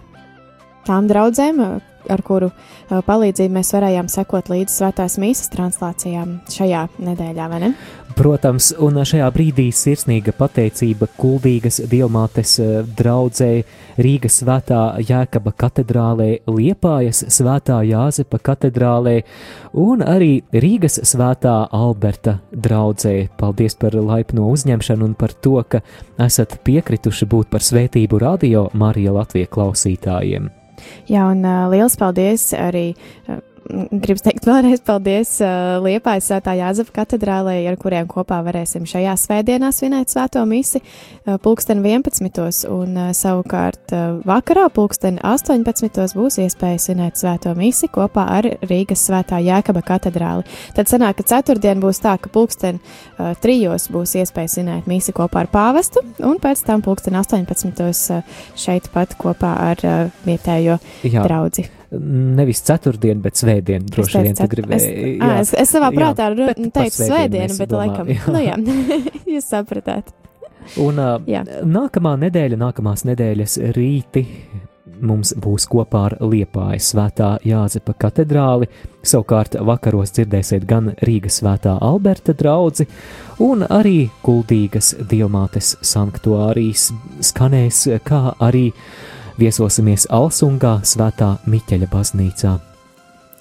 tām 0.87 1.11
draudzēm, 1.11 1.59
uh, 1.59 1.94
ar 2.13 2.23
kuru 2.25 2.51
palīdzību 2.89 3.57
mēs 3.57 3.73
varējām 3.75 4.09
sekot 4.11 4.49
līdz 4.53 4.79
svētās 4.79 5.19
mīsas 5.21 5.51
translācijām 5.53 6.39
šajā 6.53 6.87
nedēļā, 6.99 7.51
vai 7.51 7.61
ne? 7.67 7.75
Protams, 8.15 8.69
un 8.79 8.95
šajā 9.03 9.25
brīdī 9.35 9.65
sirsnīga 9.75 10.31
pateicība 10.37 11.09
Kuldīgas 11.19 11.81
Dievmātes 11.91 12.53
eh, 12.63 12.77
draudzē 12.95 13.49
Rīgas 13.99 14.39
svētā 14.39 14.79
Jēkaba 15.03 15.51
katedrālē, 15.59 16.29
Liepājas 16.47 17.25
svētā 17.35 17.81
Jāzepa 17.83 18.39
katedrālē 18.39 19.17
un 19.83 20.03
arī 20.07 20.45
Rīgas 20.55 21.01
svētā 21.11 21.57
Alberta 21.75 22.37
draudzē. 22.51 23.17
Paldies 23.35 23.75
par 23.83 23.99
laipno 23.99 24.47
uzņemšanu 24.53 25.11
un 25.11 25.15
par 25.19 25.35
to, 25.35 25.59
ka 25.67 25.83
esat 26.15 26.61
piekrituši 26.63 27.27
būt 27.27 27.51
par 27.51 27.67
svētību 27.67 28.23
radio 28.23 28.69
Marija 28.79 29.11
Latvija 29.19 29.51
klausītājiem. 29.51 30.53
Jā, 31.11 31.25
un 31.29 31.45
uh, 31.45 31.65
liels 31.71 31.97
paldies 31.99 32.49
arī. 32.57 32.89
Uh, 33.27 33.41
Gribu 33.65 34.21
teikt 34.21 34.45
vēlreiz 34.45 34.81
paldies 34.85 35.29
uh, 35.41 35.79
Liepājas 35.81 36.27
Svētā 36.29 36.53
Jāzepa 36.53 36.99
katedrālē, 36.99 37.55
ar 37.65 37.77
kuriem 37.81 38.05
kopā 38.09 38.37
varēsim 38.45 38.83
šajā 38.85 39.15
svētdienā 39.17 39.71
svinēt 39.73 40.11
svēto 40.13 40.43
misi 40.45 40.83
uh, 40.83 41.39
pulksten 41.41 41.81
11. 41.81 42.69
un 42.69 42.93
uh, 42.93 43.09
savukārt 43.17 43.95
uh, 43.95 44.19
vakarā 44.27 44.67
pulksten 44.73 45.17
18. 45.17 45.89
būs 46.13 46.37
iespēja 46.43 46.83
svinēt 46.83 47.17
svēto 47.17 47.55
misi 47.57 47.89
kopā 47.89 48.27
ar 48.35 48.49
Rīgas 48.69 49.07
Svētā 49.07 49.41
Jēkaba 49.41 49.81
katedrāli. 49.87 50.45
Tad 50.77 50.91
sanāk, 50.91 51.17
ka 51.17 51.25
ceturtdien 51.33 51.81
būs 51.81 52.03
tā, 52.03 52.19
ka 52.21 52.29
pulksten 52.29 52.77
uh, 52.77 53.31
trijos 53.41 53.89
būs 53.89 54.13
iespēja 54.21 54.59
svinēt 54.59 54.91
misi 54.91 55.15
kopā 55.15 55.47
ar 55.47 55.49
pāvestu 55.49 56.05
un 56.21 56.37
pēc 56.43 56.61
tam 56.69 56.85
pulksten 56.85 57.17
18. 57.17 57.81
Uh, 57.81 58.37
šeit 58.61 58.91
pat 58.93 59.17
kopā 59.17 59.55
ar 59.71 59.81
uh, 59.81 60.21
vietējo 60.29 60.77
Jā, 61.01 61.25
draudzi. 61.25 61.65
Nevis 61.91 62.61
ceturtdien, 62.65 63.21
bet 63.23 63.39
svētdien 63.39 63.85
droši 63.89 64.23
vien 64.25 64.37
tu 64.37 64.45
Es, 64.45 64.51
gribēji. 64.51 65.15
ā, 65.21 65.31
es, 65.41 65.53
es 65.53 65.73
savā 65.75 65.91
jā, 65.91 65.97
prātā 65.99 66.29
par 66.35 66.61
teicu 66.79 67.01
svētdienu 67.09 67.49
es 67.51 67.61
bet 67.61 67.73
domāju, 67.73 67.95
laikam, 67.95 68.13
jā. 68.13 68.35
nu 68.35 68.43
jā, 68.43 68.93
jūs 69.35 69.49
sapratāt. 69.53 70.13
Un 70.81 70.97
uh, 70.97 71.19
Jā. 71.29 71.43
nākamā 71.61 72.15
nedēļa, 72.25 72.57
nākamās 72.57 73.05
nedēļas 73.05 73.59
rīti 73.75 74.23
mums 75.05 75.33
būs 75.41 75.65
kopā 75.69 76.05
ar 76.09 76.15
Liepājas 76.23 76.91
svētā 76.93 77.35
Jāzepa 77.45 77.95
katedrāli. 77.99 78.69
Savukārt 79.05 79.57
vakaros 79.65 80.13
dzirdēsiet 80.15 80.65
gan 80.69 80.93
Rīgas 81.05 81.41
svētā 81.41 81.75
Alberta 81.83 82.35
draugi, 82.37 82.87
un 83.43 83.65
arī 83.67 84.07
Kuldīgas 84.25 84.93
diamātes 85.11 85.75
sanktuārijas 85.85 86.89
skanēs, 87.25 87.85
kā 88.07 88.23
arī 88.39 88.69
viesosimies 89.39 90.07
Alsungā 90.13 90.79
svētā 90.83 91.35
Miķeļa 91.49 91.91
baznīcā. 91.91 92.57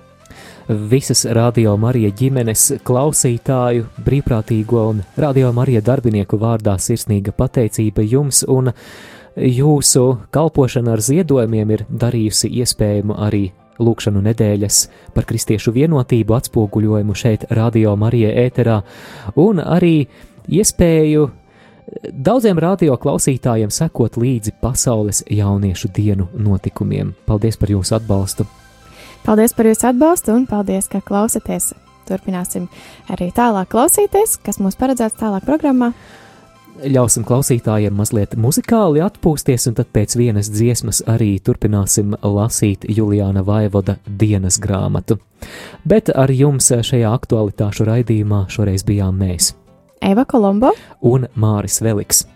visas 0.68 1.24
Radio 1.24 1.76
Marija 1.81 2.11
ģimenes 2.12 2.64
klausītāju, 2.85 3.87
brīvprātīgo 4.04 4.83
un 4.90 5.00
Radio 5.16 5.52
Marija 5.57 5.81
darbinieku 5.85 6.38
vārdā 6.40 6.76
sirsnīga 6.81 7.33
pateicība 7.33 8.04
jums 8.04 8.42
un 8.48 8.70
jūsu 9.37 10.04
kalpošana 10.35 10.92
ar 10.96 11.02
ziedojumiem 11.04 11.72
ir 11.76 11.87
darījusi 11.88 12.50
iespējamu 12.61 13.16
arī 13.16 13.48
lūkšanu 13.78 14.20
nedēļas 14.26 14.83
par 15.14 15.24
kristiešu 15.28 15.72
vienotību 15.72 16.37
atspoguļojumu 16.37 17.16
šeit 17.16 17.48
Radio 17.54 17.96
Marija 17.96 18.35
ēterā 18.44 18.81
un 19.40 19.62
arī 19.64 20.09
iespēju 20.48 21.28
daudziem 22.12 22.61
radio 22.61 22.98
klausītājiem 23.00 23.72
sekot 23.72 24.20
līdzi 24.20 24.59
pasaules 24.61 25.24
jauniešu 25.31 25.94
dienu 25.96 26.28
notikumiem. 26.37 27.14
Paldies 27.26 27.57
par 27.57 27.72
jūsu 27.72 27.96
atbalstu! 27.96 28.48
Paldies 29.26 29.54
par 29.57 29.68
jūsu 29.68 29.90
atbalstu 29.90 30.35
un 30.37 30.46
paldies, 30.48 30.88
ka 30.90 31.02
klausāties. 31.04 31.72
Turpināsim 32.09 32.70
arī 33.12 33.28
tālāk 33.37 33.68
klausīties, 33.74 34.38
kas 34.44 34.61
mums 34.62 34.78
paredzēts 34.81 35.18
tālāk 35.20 35.44
programmā. 35.44 35.92
Ļausim 36.78 37.24
klausītājiem 37.26 37.96
mazliet 37.98 38.37
muzikāli 38.38 39.02
atpūsties, 39.02 39.66
un 39.66 39.74
tad 39.81 39.88
pēc 39.90 40.14
vienas 40.16 40.46
dziesmas 40.54 41.02
arī 41.11 41.33
turpināsim 41.42 42.14
lasīt 42.22 42.87
Juliāna 42.87 43.42
Vaivoda 43.42 43.96
dienas 44.07 44.61
grāmatu. 44.62 45.18
Bet 45.83 46.12
ar 46.14 46.31
jums 46.31 46.70
šajā 46.70 47.11
aktualitāšu 47.18 47.88
raidījumā 47.90 48.44
šoreiz 48.54 48.87
bijām 48.87 49.18
mēs. 49.18 49.57
Eva 50.07 50.22
Kolombo 50.24 50.70
un 51.02 51.26
Māris 51.35 51.83
Veliks. 51.83 52.28